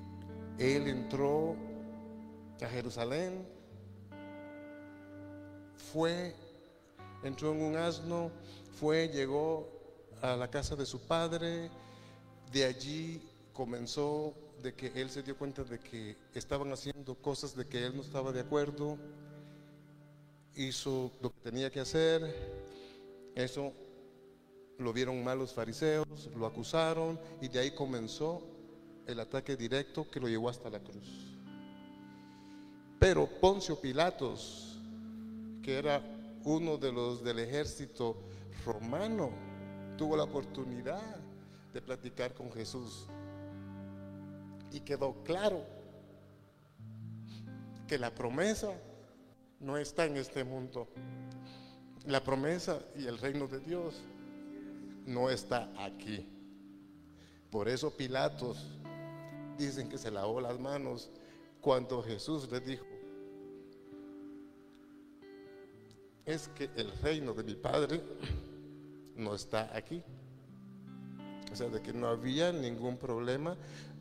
[0.59, 1.57] él entró
[2.61, 3.47] a Jerusalén,
[5.93, 6.35] fue,
[7.23, 8.31] entró en un asno,
[8.79, 9.76] fue, llegó
[10.23, 11.71] a la casa de su padre,
[12.53, 13.23] de allí
[13.53, 17.97] comenzó de que él se dio cuenta de que estaban haciendo cosas de que él
[17.97, 18.99] no estaba de acuerdo,
[20.55, 22.23] hizo lo que tenía que hacer,
[23.35, 23.73] eso
[24.79, 28.43] lo vieron mal los fariseos, lo acusaron y de ahí comenzó
[29.07, 31.37] el ataque directo que lo llevó hasta la cruz.
[32.99, 34.79] Pero Poncio Pilatos,
[35.63, 36.03] que era
[36.45, 38.17] uno de los del ejército
[38.65, 39.31] romano,
[39.97, 41.17] tuvo la oportunidad
[41.73, 43.07] de platicar con Jesús.
[44.73, 45.65] Y quedó claro
[47.87, 48.73] que la promesa
[49.61, 50.89] no está en este mundo.
[52.07, 54.03] La promesa y el reino de Dios
[55.07, 56.29] no está aquí.
[57.51, 58.67] Por eso Pilatos
[59.57, 61.11] dicen que se lavó las manos
[61.61, 62.85] cuando Jesús le dijo,
[66.25, 68.03] es que el reino de mi Padre
[69.17, 70.03] no está aquí.
[71.53, 73.57] O sea, de que no había ningún problema.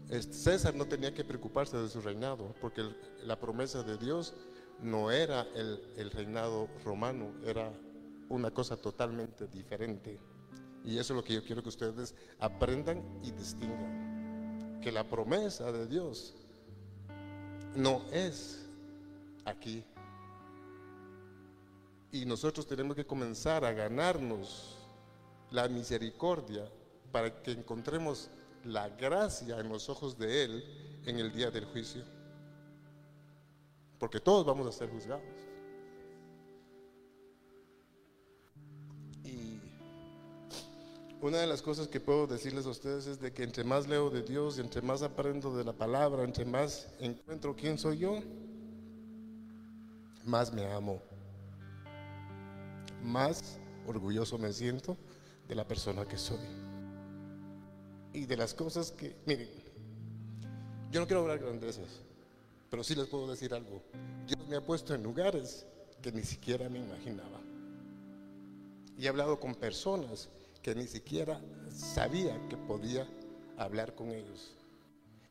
[0.09, 2.83] César no tenía que preocuparse de su reinado, porque
[3.23, 4.33] la promesa de Dios
[4.81, 7.71] no era el, el reinado romano, era
[8.29, 10.19] una cosa totalmente diferente.
[10.83, 14.79] Y eso es lo que yo quiero que ustedes aprendan y distingan.
[14.81, 16.35] Que la promesa de Dios
[17.75, 18.67] no es
[19.45, 19.83] aquí.
[22.11, 24.84] Y nosotros tenemos que comenzar a ganarnos
[25.51, 26.69] la misericordia
[27.11, 28.29] para que encontremos
[28.65, 30.63] la gracia en los ojos de Él
[31.05, 32.03] en el día del juicio.
[33.99, 35.23] Porque todos vamos a ser juzgados.
[39.23, 39.61] Y
[41.21, 44.09] una de las cosas que puedo decirles a ustedes es de que entre más leo
[44.09, 48.19] de Dios entre más aprendo de la palabra, entre más encuentro quién soy yo,
[50.25, 51.01] más me amo,
[53.03, 54.97] más orgulloso me siento
[55.47, 56.39] de la persona que soy.
[58.13, 59.49] Y de las cosas que, miren,
[60.91, 62.01] yo no quiero hablar grandezas,
[62.69, 63.81] pero sí les puedo decir algo.
[64.25, 65.65] Dios me ha puesto en lugares
[66.01, 67.41] que ni siquiera me imaginaba.
[68.97, 70.29] Y he hablado con personas
[70.61, 73.07] que ni siquiera sabía que podía
[73.57, 74.53] hablar con ellos.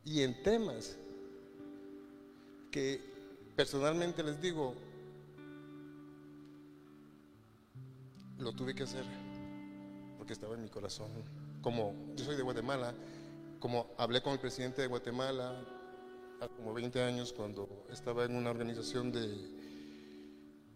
[0.03, 0.97] Y en temas
[2.71, 3.01] que
[3.55, 4.75] personalmente les digo,
[8.37, 9.24] lo tuve que hacer
[10.25, 11.07] porque estaba en mi corazón.
[11.61, 12.95] Como yo soy de Guatemala,
[13.59, 15.63] como hablé con el presidente de Guatemala
[16.41, 19.51] hace como 20 años cuando estaba en una organización de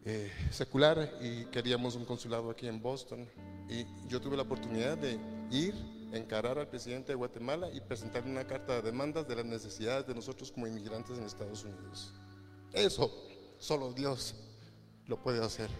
[0.05, 3.27] eh, secular y queríamos un consulado aquí en Boston
[3.67, 5.19] y yo tuve la oportunidad de
[5.49, 5.73] ir
[6.13, 10.13] encarar al presidente de Guatemala y presentar una carta de demandas de las necesidades de
[10.13, 12.13] nosotros como inmigrantes en Estados Unidos.
[12.71, 13.11] Eso
[13.57, 14.35] solo Dios
[15.07, 15.71] lo puede hacer.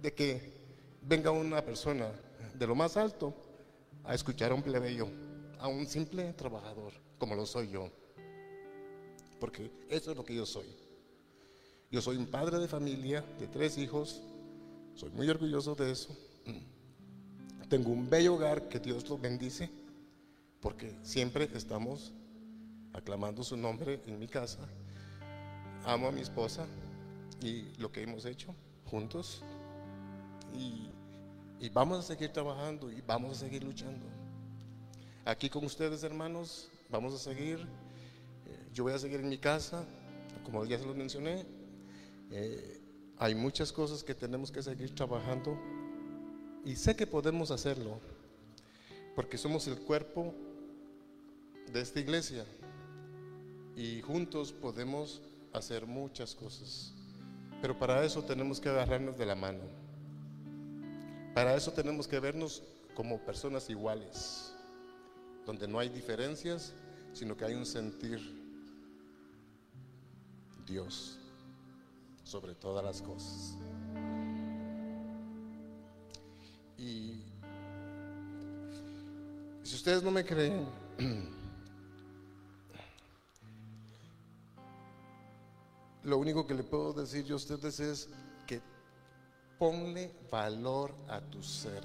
[0.00, 0.61] De que
[1.02, 2.08] venga una persona
[2.54, 3.34] de lo más alto
[4.04, 5.08] a escuchar a un plebeyo,
[5.58, 7.90] a un simple trabajador, como lo soy yo.
[9.40, 10.66] Porque eso es lo que yo soy.
[11.90, 14.22] Yo soy un padre de familia de tres hijos,
[14.94, 16.16] soy muy orgulloso de eso.
[17.68, 19.70] Tengo un bello hogar que Dios lo bendice,
[20.60, 22.12] porque siempre estamos
[22.92, 24.60] aclamando su nombre en mi casa.
[25.84, 26.66] amo a mi esposa
[27.42, 28.54] y lo que hemos hecho
[28.86, 29.42] juntos.
[30.54, 30.88] Y,
[31.72, 34.04] vamos a seguir trabajando y vamos a seguir luchando.
[35.24, 37.60] Aquí con ustedes, hermanos, vamos a seguir.
[38.46, 39.84] Eh, yo voy a seguir en mi casa,
[40.44, 41.46] como ya se lo mencioné.
[42.30, 42.80] Eh,
[43.16, 45.56] hay muchas cosas que tenemos que seguir trabajando
[46.64, 48.00] y sé que podemos hacerlo
[49.14, 50.34] porque somos el cuerpo
[51.72, 52.44] de esta iglesia
[53.76, 55.22] y juntos podemos
[55.52, 56.94] hacer muchas cosas.
[57.60, 59.81] Pero para eso tenemos que agarrarnos de la mano.
[61.34, 62.62] Para eso tenemos que vernos
[62.94, 64.52] como personas iguales,
[65.46, 66.74] donde no hay diferencias,
[67.14, 68.20] sino que hay un sentir
[70.66, 71.18] Dios
[72.22, 73.56] sobre todas las cosas.
[76.76, 77.22] Y
[79.62, 80.66] si ustedes no me creen,
[86.04, 88.10] lo único que le puedo decir yo a ustedes es
[89.62, 91.84] ponle valor a tu ser.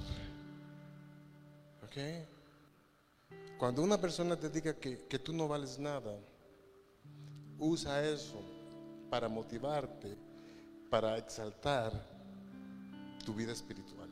[1.84, 2.26] ¿Ok?
[3.60, 6.18] Cuando una persona te diga que, que tú no vales nada,
[7.60, 8.42] usa eso
[9.12, 10.18] para motivarte,
[10.90, 11.92] para exaltar
[13.24, 14.10] tu vida espiritual.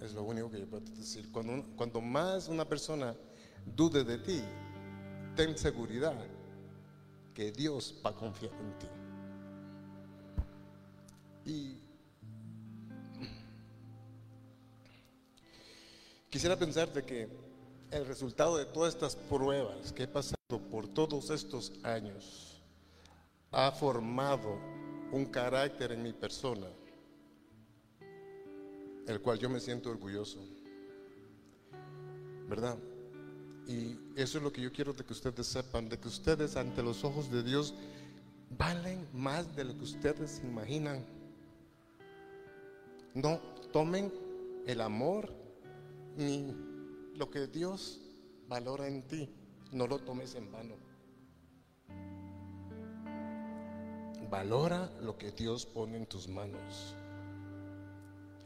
[0.00, 1.32] Es lo único que yo puedo decir.
[1.32, 3.16] Cuando, cuando más una persona
[3.66, 4.40] dude de ti,
[5.34, 6.24] ten seguridad
[7.34, 8.86] que Dios va a confiar en ti.
[11.44, 11.76] Y
[16.30, 17.28] quisiera pensar que
[17.90, 20.34] el resultado de todas estas pruebas que he pasado
[20.70, 22.60] por todos estos años
[23.52, 24.58] ha formado
[25.12, 26.66] un carácter en mi persona,
[29.06, 30.40] el cual yo me siento orgulloso.
[32.48, 32.76] ¿Verdad?
[33.66, 36.82] Y eso es lo que yo quiero de que ustedes sepan, de que ustedes ante
[36.82, 37.74] los ojos de Dios
[38.58, 41.04] valen más de lo que ustedes imaginan.
[43.14, 43.38] No
[43.72, 44.12] tomen
[44.66, 45.32] el amor
[46.16, 46.52] ni
[47.14, 48.00] lo que Dios
[48.48, 49.32] valora en ti,
[49.70, 50.74] no lo tomes en vano.
[54.28, 56.96] Valora lo que Dios pone en tus manos.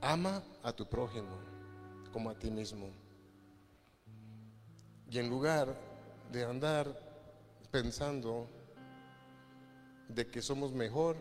[0.02, 1.38] Ama a tu prójimo
[2.12, 2.90] como a ti mismo.
[5.10, 5.74] Y en lugar
[6.30, 6.94] de andar
[7.70, 8.46] pensando
[10.10, 11.16] de que somos mejor,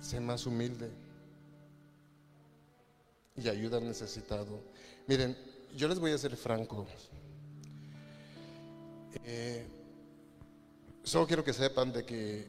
[0.00, 1.05] sé más humilde
[3.36, 4.60] y ayuda necesitado.
[5.06, 5.36] Miren,
[5.76, 6.86] yo les voy a ser franco.
[9.24, 9.66] Eh,
[11.02, 12.46] solo quiero que sepan de que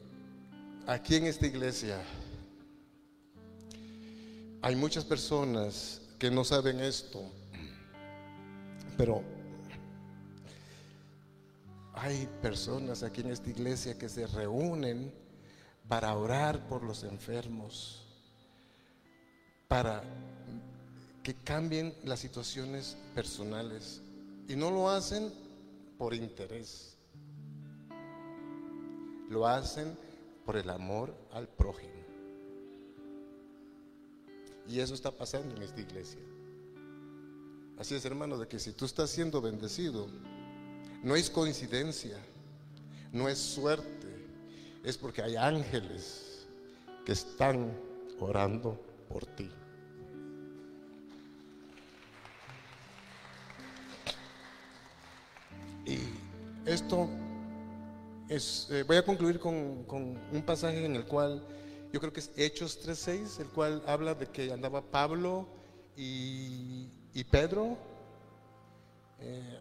[0.86, 2.02] aquí en esta iglesia
[4.62, 7.22] hay muchas personas que no saben esto,
[8.96, 9.22] pero
[11.94, 15.12] hay personas aquí en esta iglesia que se reúnen
[15.88, 18.04] para orar por los enfermos,
[19.66, 20.02] para
[21.22, 24.00] que cambien las situaciones personales.
[24.48, 25.32] Y no lo hacen
[25.98, 26.96] por interés,
[29.28, 29.96] lo hacen
[30.46, 31.92] por el amor al prójimo.
[34.66, 36.20] Y eso está pasando en esta iglesia.
[37.78, 40.08] Así es, hermano, de que si tú estás siendo bendecido,
[41.02, 42.18] no es coincidencia,
[43.12, 44.26] no es suerte,
[44.84, 46.46] es porque hay ángeles
[47.04, 47.72] que están
[48.20, 49.50] orando por ti.
[56.78, 57.08] Esto
[58.28, 61.42] es, eh, voy a concluir con, con un pasaje en el cual
[61.92, 65.48] yo creo que es Hechos 3.6, el cual habla de que andaba Pablo
[65.96, 67.76] y, y Pedro.
[69.20, 69.60] eh,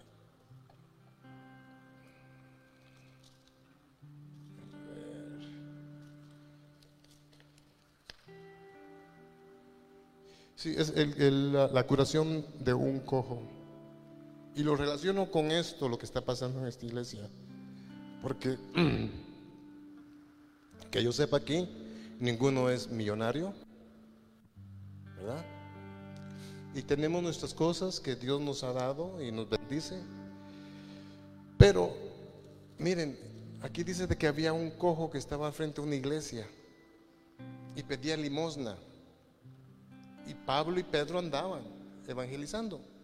[10.55, 13.41] Sí, es el- el- la, la curación de un cojo.
[14.57, 17.29] Y lo relaciono con esto, lo que está pasando en esta iglesia.
[18.23, 18.57] Porque,
[20.89, 21.69] que yo sepa aquí,
[22.19, 23.53] ninguno es millonario,
[25.15, 25.45] ¿verdad?
[26.73, 30.01] Y tenemos nuestras cosas que Dios nos ha dado y nos bendice.
[31.59, 31.95] Pero,
[32.79, 33.15] miren,
[33.61, 36.47] aquí dice de que había un cojo que estaba frente a una iglesia
[37.75, 38.75] y pedía limosna.
[40.27, 41.61] Y Pablo y Pedro andaban
[42.07, 42.96] evangelizando.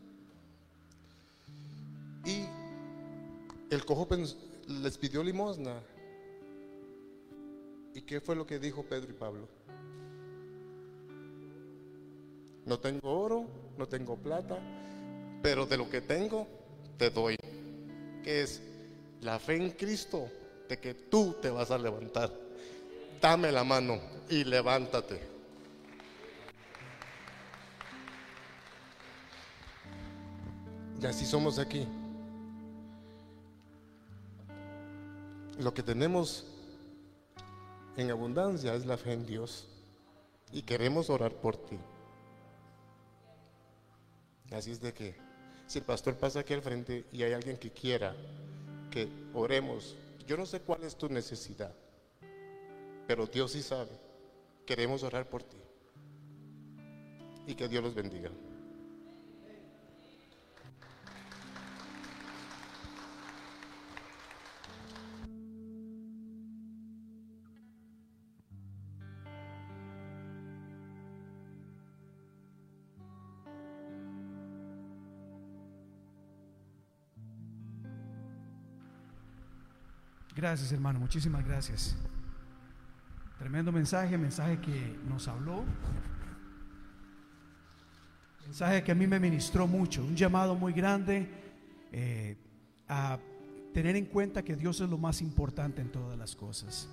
[2.25, 2.45] Y
[3.69, 4.07] el cojo
[4.67, 5.81] les pidió limosna.
[7.93, 9.47] ¿Y qué fue lo que dijo Pedro y Pablo?
[12.65, 13.45] No tengo oro,
[13.77, 14.57] no tengo plata,
[15.41, 16.47] pero de lo que tengo
[16.97, 17.35] te doy.
[18.23, 18.61] Que es
[19.21, 20.29] la fe en Cristo
[20.69, 22.31] de que tú te vas a levantar.
[23.21, 25.19] Dame la mano y levántate.
[31.01, 31.85] Y así somos aquí.
[35.59, 36.45] Lo que tenemos
[37.95, 39.67] en abundancia es la fe en Dios.
[40.51, 41.77] Y queremos orar por ti.
[44.51, 45.15] Así es de que
[45.67, 48.15] si el pastor pasa aquí al frente y hay alguien que quiera
[48.91, 49.95] que oremos,
[50.27, 51.73] yo no sé cuál es tu necesidad,
[53.07, 53.91] pero Dios sí sabe.
[54.65, 55.57] Queremos orar por ti.
[57.47, 58.29] Y que Dios los bendiga.
[80.43, 80.99] Gracias, hermano.
[80.99, 81.95] Muchísimas gracias.
[83.39, 85.63] Tremendo mensaje, mensaje que nos habló.
[88.43, 90.03] Mensaje que a mí me ministró mucho.
[90.03, 91.29] Un llamado muy grande
[91.93, 92.35] eh,
[92.89, 93.19] a
[93.73, 96.89] tener en cuenta que Dios es lo más importante en todas las cosas.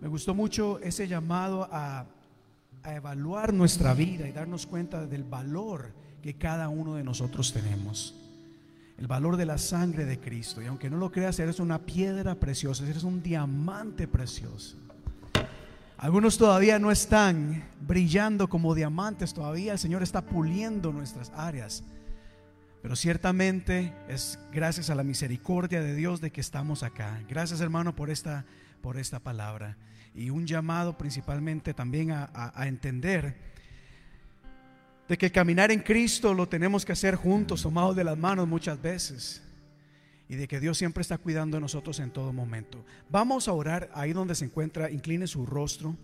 [0.00, 2.06] Me gustó mucho ese llamado a,
[2.84, 5.92] a evaluar nuestra vida y darnos cuenta del valor
[6.22, 8.29] que cada uno de nosotros tenemos
[9.00, 10.60] el valor de la sangre de Cristo.
[10.60, 14.76] Y aunque no lo creas, eres una piedra preciosa, eres un diamante precioso.
[15.96, 21.82] Algunos todavía no están brillando como diamantes, todavía el Señor está puliendo nuestras áreas.
[22.82, 27.22] Pero ciertamente es gracias a la misericordia de Dios de que estamos acá.
[27.28, 28.44] Gracias hermano por esta,
[28.82, 29.78] por esta palabra.
[30.14, 33.36] Y un llamado principalmente también a, a entender
[35.10, 38.80] de que caminar en Cristo lo tenemos que hacer juntos, tomados de las manos muchas
[38.80, 39.42] veces.
[40.28, 42.84] Y de que Dios siempre está cuidando de nosotros en todo momento.
[43.08, 45.96] Vamos a orar ahí donde se encuentra, incline su rostro.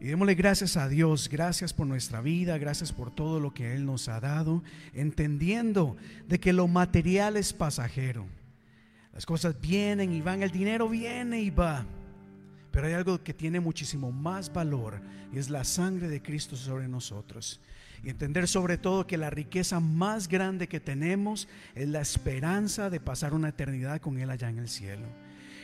[0.00, 3.86] Y démosle gracias a Dios, gracias por nuestra vida, gracias por todo lo que Él
[3.86, 8.26] nos ha dado, entendiendo de que lo material es pasajero.
[9.12, 11.86] Las cosas vienen y van, el dinero viene y va.
[12.76, 15.00] Pero hay algo que tiene muchísimo más valor
[15.32, 17.58] y es la sangre de Cristo sobre nosotros.
[18.04, 23.00] Y entender sobre todo que la riqueza más grande que tenemos es la esperanza de
[23.00, 25.06] pasar una eternidad con Él allá en el cielo.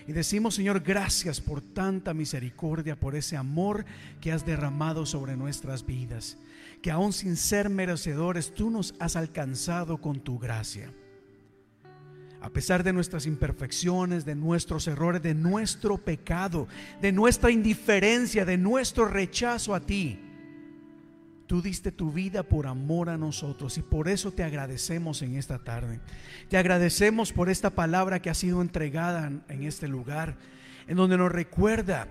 [0.08, 3.84] Y decimos, Señor, gracias por tanta misericordia, por ese amor
[4.22, 6.38] que has derramado sobre nuestras vidas,
[6.80, 10.90] que aún sin ser merecedores, tú nos has alcanzado con tu gracia
[12.42, 16.66] a pesar de nuestras imperfecciones, de nuestros errores, de nuestro pecado,
[17.00, 20.18] de nuestra indiferencia, de nuestro rechazo a ti.
[21.46, 25.60] Tú diste tu vida por amor a nosotros y por eso te agradecemos en esta
[25.60, 26.00] tarde.
[26.48, 30.36] Te agradecemos por esta palabra que ha sido entregada en este lugar,
[30.88, 32.08] en donde nos recuerda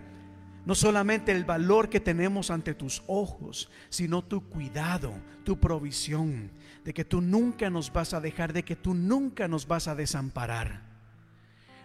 [0.65, 5.13] no solamente el valor que tenemos ante tus ojos, sino tu cuidado,
[5.43, 6.51] tu provisión,
[6.83, 9.95] de que tú nunca nos vas a dejar, de que tú nunca nos vas a
[9.95, 10.81] desamparar.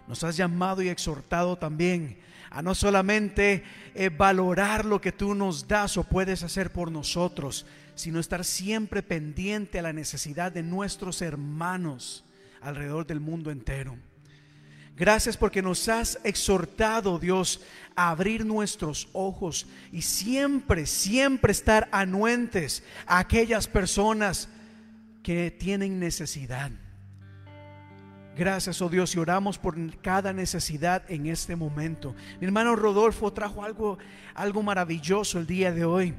[0.07, 2.19] Nos has llamado y exhortado también
[2.49, 3.63] a no solamente
[3.93, 7.65] eh, valorar lo que tú nos das o puedes hacer por nosotros,
[7.95, 12.23] sino estar siempre pendiente a la necesidad de nuestros hermanos
[12.61, 13.97] alrededor del mundo entero.
[14.95, 17.61] Gracias porque nos has exhortado, Dios,
[17.95, 24.49] a abrir nuestros ojos y siempre, siempre estar anuentes a aquellas personas
[25.27, 26.71] que tienen necesidad.
[28.37, 32.15] Gracias, oh Dios, y oramos por cada necesidad en este momento.
[32.39, 33.97] Mi hermano Rodolfo trajo algo,
[34.33, 36.13] algo maravilloso el día de hoy.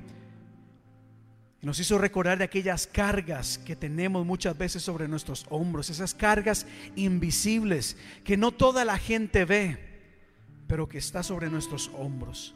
[1.62, 6.66] Nos hizo recordar de aquellas cargas que tenemos muchas veces sobre nuestros hombros, esas cargas
[6.94, 9.78] invisibles que no toda la gente ve,
[10.66, 12.54] pero que está sobre nuestros hombros.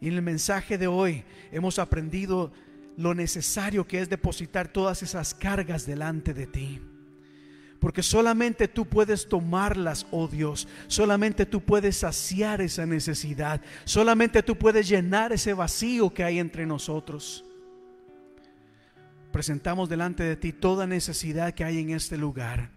[0.00, 1.22] Y en el mensaje de hoy
[1.52, 2.50] hemos aprendido
[2.96, 6.80] lo necesario que es depositar todas esas cargas delante de ti.
[7.84, 10.66] Porque solamente tú puedes tomarlas, oh Dios.
[10.86, 13.60] Solamente tú puedes saciar esa necesidad.
[13.84, 17.44] Solamente tú puedes llenar ese vacío que hay entre nosotros.
[19.32, 22.70] Presentamos delante de ti toda necesidad que hay en este lugar.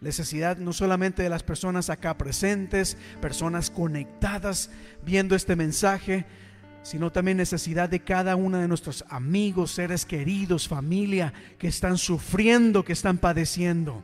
[0.00, 4.70] Necesidad no solamente de las personas acá presentes, personas conectadas
[5.04, 6.24] viendo este mensaje,
[6.82, 12.84] sino también necesidad de cada uno de nuestros amigos, seres queridos, familia que están sufriendo,
[12.84, 14.02] que están padeciendo.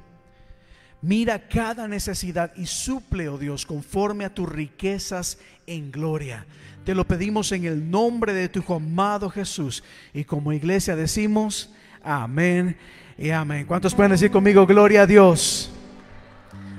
[1.00, 6.44] Mira cada necesidad y suple, oh Dios, conforme a tus riquezas en gloria.
[6.84, 9.84] Te lo pedimos en el nombre de tu amado Jesús.
[10.14, 11.70] Y como iglesia decimos,
[12.02, 12.76] amén
[13.16, 13.66] y amén.
[13.66, 15.70] ¿Cuántos pueden decir conmigo, gloria a Dios?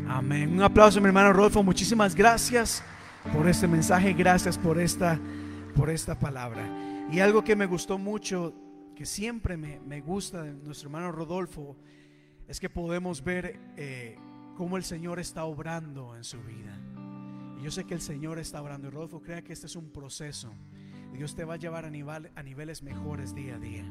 [0.08, 0.52] Amén.
[0.52, 1.62] Un aplauso, mi hermano Rodolfo.
[1.62, 2.84] Muchísimas gracias
[3.32, 4.14] por este mensaje.
[4.14, 5.20] Gracias por esta,
[5.76, 7.08] por esta palabra.
[7.12, 8.54] Y algo que me gustó mucho,
[8.96, 11.78] que siempre me, me gusta de nuestro hermano Rodolfo,
[12.48, 14.18] es que podemos ver eh,
[14.58, 16.78] cómo el Señor está obrando en su vida.
[17.60, 18.88] Y yo sé que el Señor está obrando.
[18.88, 20.52] Y Rodolfo, crea que este es un proceso.
[21.14, 23.86] Dios te va a llevar a, a niveles mejores día a día.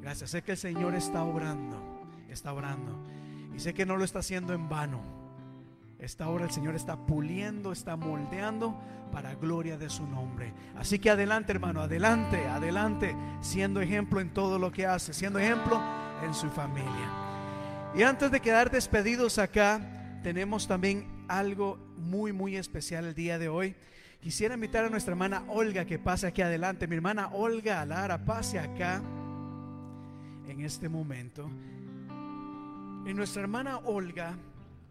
[0.00, 0.30] Gracias.
[0.30, 2.02] Sé que el Señor está obrando.
[2.28, 3.04] Está obrando.
[3.54, 5.19] Y sé que no lo está haciendo en vano.
[6.00, 8.74] Esta hora el Señor está puliendo, está moldeando
[9.12, 10.52] para gloria de su nombre.
[10.76, 15.80] Así que adelante, hermano, adelante, adelante, siendo ejemplo en todo lo que hace, siendo ejemplo
[16.24, 17.92] en su familia.
[17.94, 19.80] Y antes de quedar despedidos acá,
[20.22, 23.76] tenemos también algo muy, muy especial el día de hoy.
[24.22, 26.86] Quisiera invitar a nuestra hermana Olga que pase aquí adelante.
[26.86, 29.02] Mi hermana Olga Lara, pase acá
[30.48, 31.50] en este momento.
[33.06, 34.36] Y nuestra hermana Olga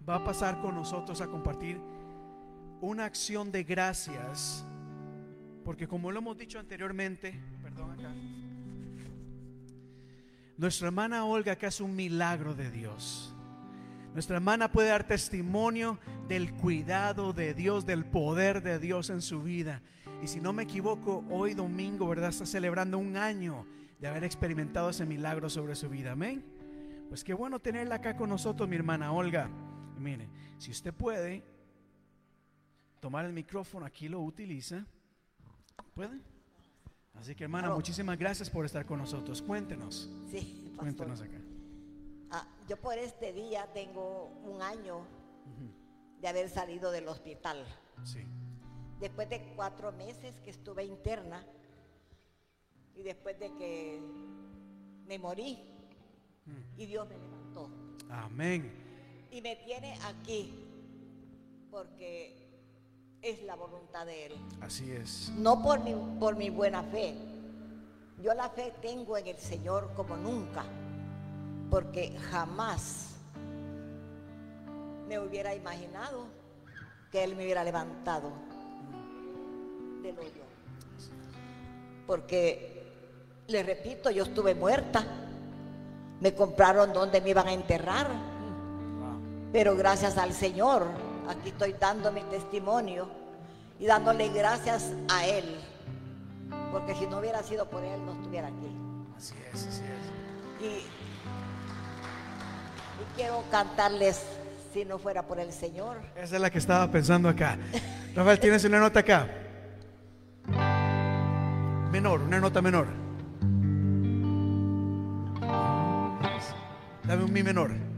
[0.10, 1.80] va a pasar con nosotros a compartir
[2.82, 4.66] una acción de gracias,
[5.64, 8.12] porque como lo hemos dicho anteriormente, perdón acá,
[10.58, 13.36] nuestra hermana Olga que es un milagro de Dios.
[14.14, 19.44] Nuestra hermana puede dar testimonio del cuidado de Dios, del poder de Dios en su
[19.44, 19.84] vida.
[20.24, 22.30] Y si no me equivoco, hoy domingo, ¿verdad?
[22.30, 23.68] Está celebrando un año
[24.00, 26.14] de haber experimentado ese milagro sobre su vida.
[26.14, 26.44] Amén.
[27.10, 29.50] Pues qué bueno tenerla acá con nosotros, mi hermana Olga.
[30.00, 30.28] Mire,
[30.58, 31.44] si usted puede
[33.00, 34.86] tomar el micrófono, aquí lo utiliza.
[35.94, 36.20] ¿Puede?
[37.14, 39.42] Así que hermana, muchísimas gracias por estar con nosotros.
[39.42, 40.10] Cuéntenos.
[40.30, 41.40] Sí, Cuéntenos acá.
[42.32, 45.06] Ah, yo por este día tengo un año
[46.22, 47.66] de haber salido del hospital.
[48.04, 48.26] Sí.
[49.00, 51.46] Después de cuatro meses que estuve interna
[52.96, 54.02] y después de que
[55.08, 55.60] me morí
[56.78, 57.70] y Dios me levantó.
[58.10, 58.89] Amén.
[59.32, 60.54] Y me tiene aquí
[61.72, 62.36] porque
[63.22, 64.34] es la voluntad de Él.
[64.62, 65.32] Así es.
[65.36, 67.16] No por mi, por mi buena fe.
[68.22, 70.66] Yo la fe tengo en el Señor como nunca,
[71.70, 73.16] porque jamás
[75.08, 76.26] me hubiera imaginado
[77.12, 78.32] que Él me hubiera levantado
[80.04, 80.44] del hoyo.
[82.06, 82.84] Porque,
[83.48, 85.06] le repito, yo estuve muerta.
[86.20, 88.08] Me compraron donde me iban a enterrar.
[89.52, 90.86] Pero gracias al Señor,
[91.28, 93.10] aquí estoy dando mi testimonio
[93.80, 95.60] y dándole gracias a Él.
[96.72, 98.78] Porque si no hubiera sido por Él, no estuviera aquí.
[99.18, 100.64] Así es, así es.
[100.64, 100.66] Y,
[103.02, 104.24] y quiero cantarles
[104.72, 105.98] si no fuera por el Señor.
[106.16, 107.58] Esa es la que estaba pensando acá.
[108.16, 109.28] Rafael, ¿tienes una nota acá?
[111.92, 112.88] Menor, una nota menor.
[117.04, 117.89] Dame un mi menor.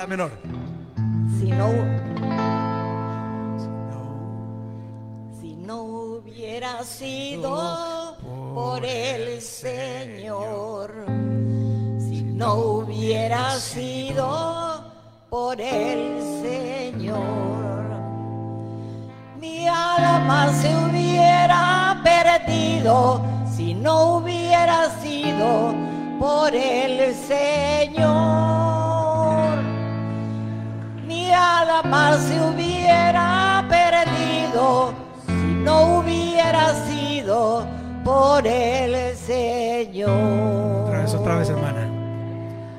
[0.00, 0.30] La menor.
[1.38, 1.68] Si no,
[5.38, 8.16] si no hubiera sido
[8.54, 11.04] por el Señor,
[11.98, 14.90] si no hubiera sido
[15.28, 17.84] por el Señor,
[19.38, 23.20] mi alma se hubiera perdido
[23.54, 25.74] si no hubiera sido
[26.18, 28.59] por el Señor
[31.40, 34.92] mi alma se hubiera perdido
[35.26, 37.66] si no hubiera sido
[38.04, 40.10] por el Señor.
[40.84, 41.88] Otra vez, otra vez, hermana.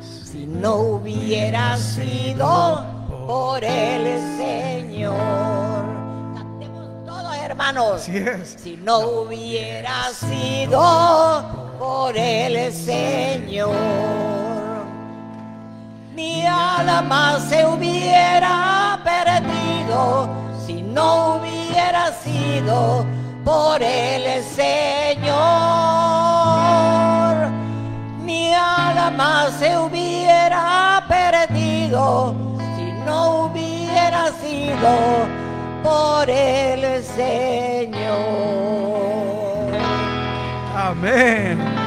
[0.02, 2.86] Si no hubiera sido
[3.28, 5.16] por el Señor.
[6.36, 8.02] Cantemos todos, hermanos.
[8.02, 8.58] Así es.
[8.62, 11.44] Si no hubiera sido
[11.80, 13.76] por el Señor,
[16.22, 20.30] mi alma se hubiera perdido
[20.64, 23.06] si no hubiera sido
[23.44, 25.32] por el Señor.
[28.24, 32.36] Mi alma se hubiera perdido
[32.76, 34.94] si no hubiera sido
[35.84, 38.22] por el Señor.
[40.76, 41.81] Amén.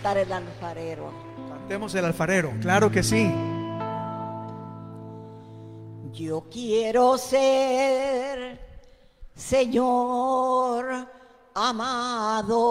[0.00, 1.12] Cantar el alfarero.
[1.50, 2.52] Cantemos el alfarero.
[2.62, 3.30] Claro que sí.
[6.12, 8.58] Yo quiero ser,
[9.34, 11.06] Señor
[11.54, 12.62] amado,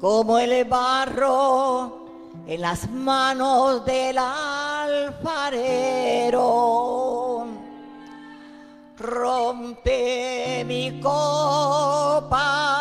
[0.00, 2.06] como el barro
[2.46, 5.48] en las manos del alfarero.
[8.98, 12.71] Rompe mi copa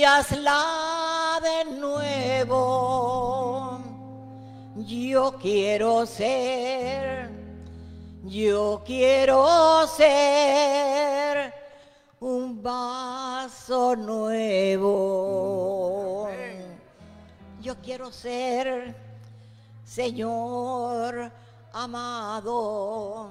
[0.00, 2.58] y hazla de nuevo.
[4.76, 7.28] Yo quiero ser,
[8.24, 11.52] yo quiero ser
[12.18, 15.10] un vaso nuevo.
[17.60, 18.96] Yo quiero ser,
[19.84, 21.30] Señor
[21.74, 23.28] amado,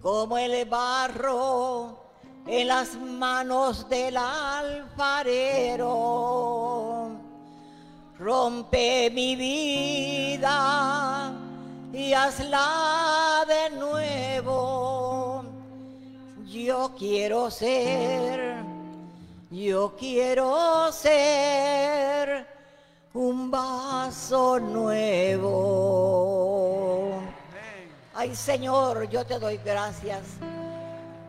[0.00, 2.05] como el barro
[2.46, 5.56] en las manos del alfarero.
[8.18, 11.32] Rompe mi vida
[11.92, 15.44] y hazla de nuevo.
[16.44, 18.62] Yo quiero ser,
[19.50, 22.46] yo quiero ser
[23.12, 25.56] un vaso nuevo.
[28.14, 30.22] Ay Señor, yo te doy gracias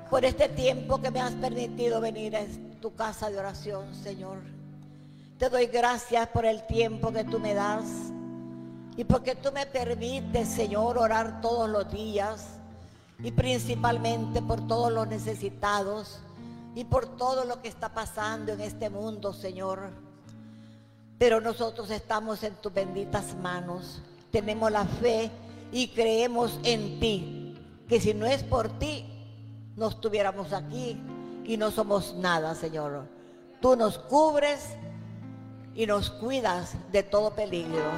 [0.10, 2.46] por este tiempo que me has permitido venir a
[2.82, 4.38] tu casa de oración, Señor.
[5.38, 7.86] Te doy gracias por el tiempo que tú me das
[8.96, 12.48] y porque tú me permites, Señor, orar todos los días
[13.20, 16.20] y principalmente por todos los necesitados
[16.74, 19.92] y por todo lo que está pasando en este mundo, Señor.
[21.20, 24.02] Pero nosotros estamos en tus benditas manos,
[24.32, 25.30] tenemos la fe
[25.72, 27.58] y creemos en ti,
[27.90, 29.06] que si no es por ti,
[29.78, 31.00] no estuviéramos aquí
[31.46, 33.06] y no somos nada, Señor.
[33.62, 34.76] Tú nos cubres
[35.74, 37.92] y nos cuidas de todo peligro.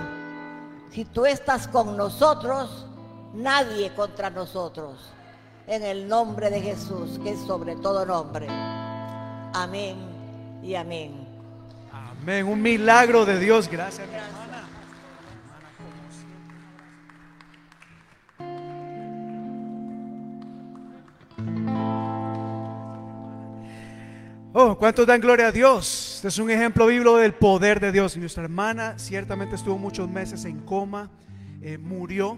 [0.91, 2.85] Si tú estás con nosotros,
[3.33, 5.09] nadie contra nosotros.
[5.67, 8.47] En el nombre de Jesús, que es sobre todo nombre.
[8.49, 9.97] Amén
[10.61, 11.27] y amén.
[11.91, 12.45] Amén.
[12.45, 13.69] Un milagro de Dios.
[13.69, 14.15] Gracias, mi
[24.51, 26.13] Oh, ¿cuántos dan gloria a Dios?
[26.15, 28.17] Este es un ejemplo bíblico del poder de Dios.
[28.17, 31.11] Nuestra hermana ciertamente estuvo muchos meses en coma,
[31.61, 32.35] eh, murió,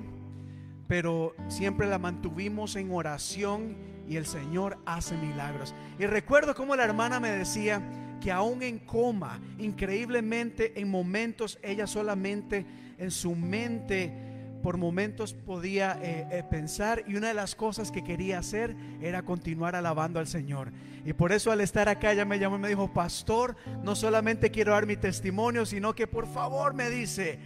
[0.90, 3.78] pero siempre la mantuvimos en oración
[4.10, 5.74] y el Señor hace milagros.
[6.00, 7.82] Y recuerdo cómo la hermana me decía
[8.20, 12.66] que aún en coma, increíblemente en momentos ella solamente
[12.98, 14.31] en su mente
[14.62, 19.24] por momentos podía eh, eh, pensar y una de las cosas que quería hacer era
[19.24, 20.72] continuar alabando al Señor.
[21.04, 24.52] Y por eso al estar acá ella me llamó y me dijo, pastor, no solamente
[24.52, 27.40] quiero dar mi testimonio, sino que por favor me dice,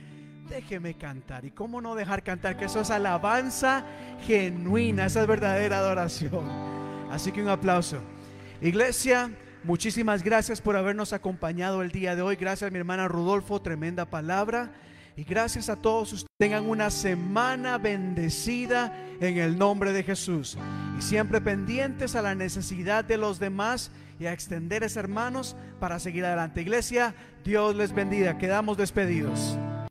[0.49, 1.45] déjeme cantar.
[1.45, 2.57] ¿Y cómo no dejar cantar?
[2.57, 3.85] Que eso es alabanza
[4.25, 6.49] genuina, esa es verdadera adoración.
[7.09, 7.99] Así que un aplauso.
[8.61, 9.31] Iglesia,
[9.63, 12.35] muchísimas gracias por habernos acompañado el día de hoy.
[12.35, 14.71] Gracias mi hermana Rudolfo, tremenda palabra.
[15.17, 16.29] Y gracias a todos ustedes.
[16.37, 20.57] Tengan una semana bendecida en el nombre de Jesús.
[20.97, 25.99] Y siempre pendientes a la necesidad de los demás y a extender a hermanos para
[25.99, 26.61] seguir adelante.
[26.61, 28.37] Iglesia, Dios les bendiga.
[28.37, 29.57] Quedamos despedidos.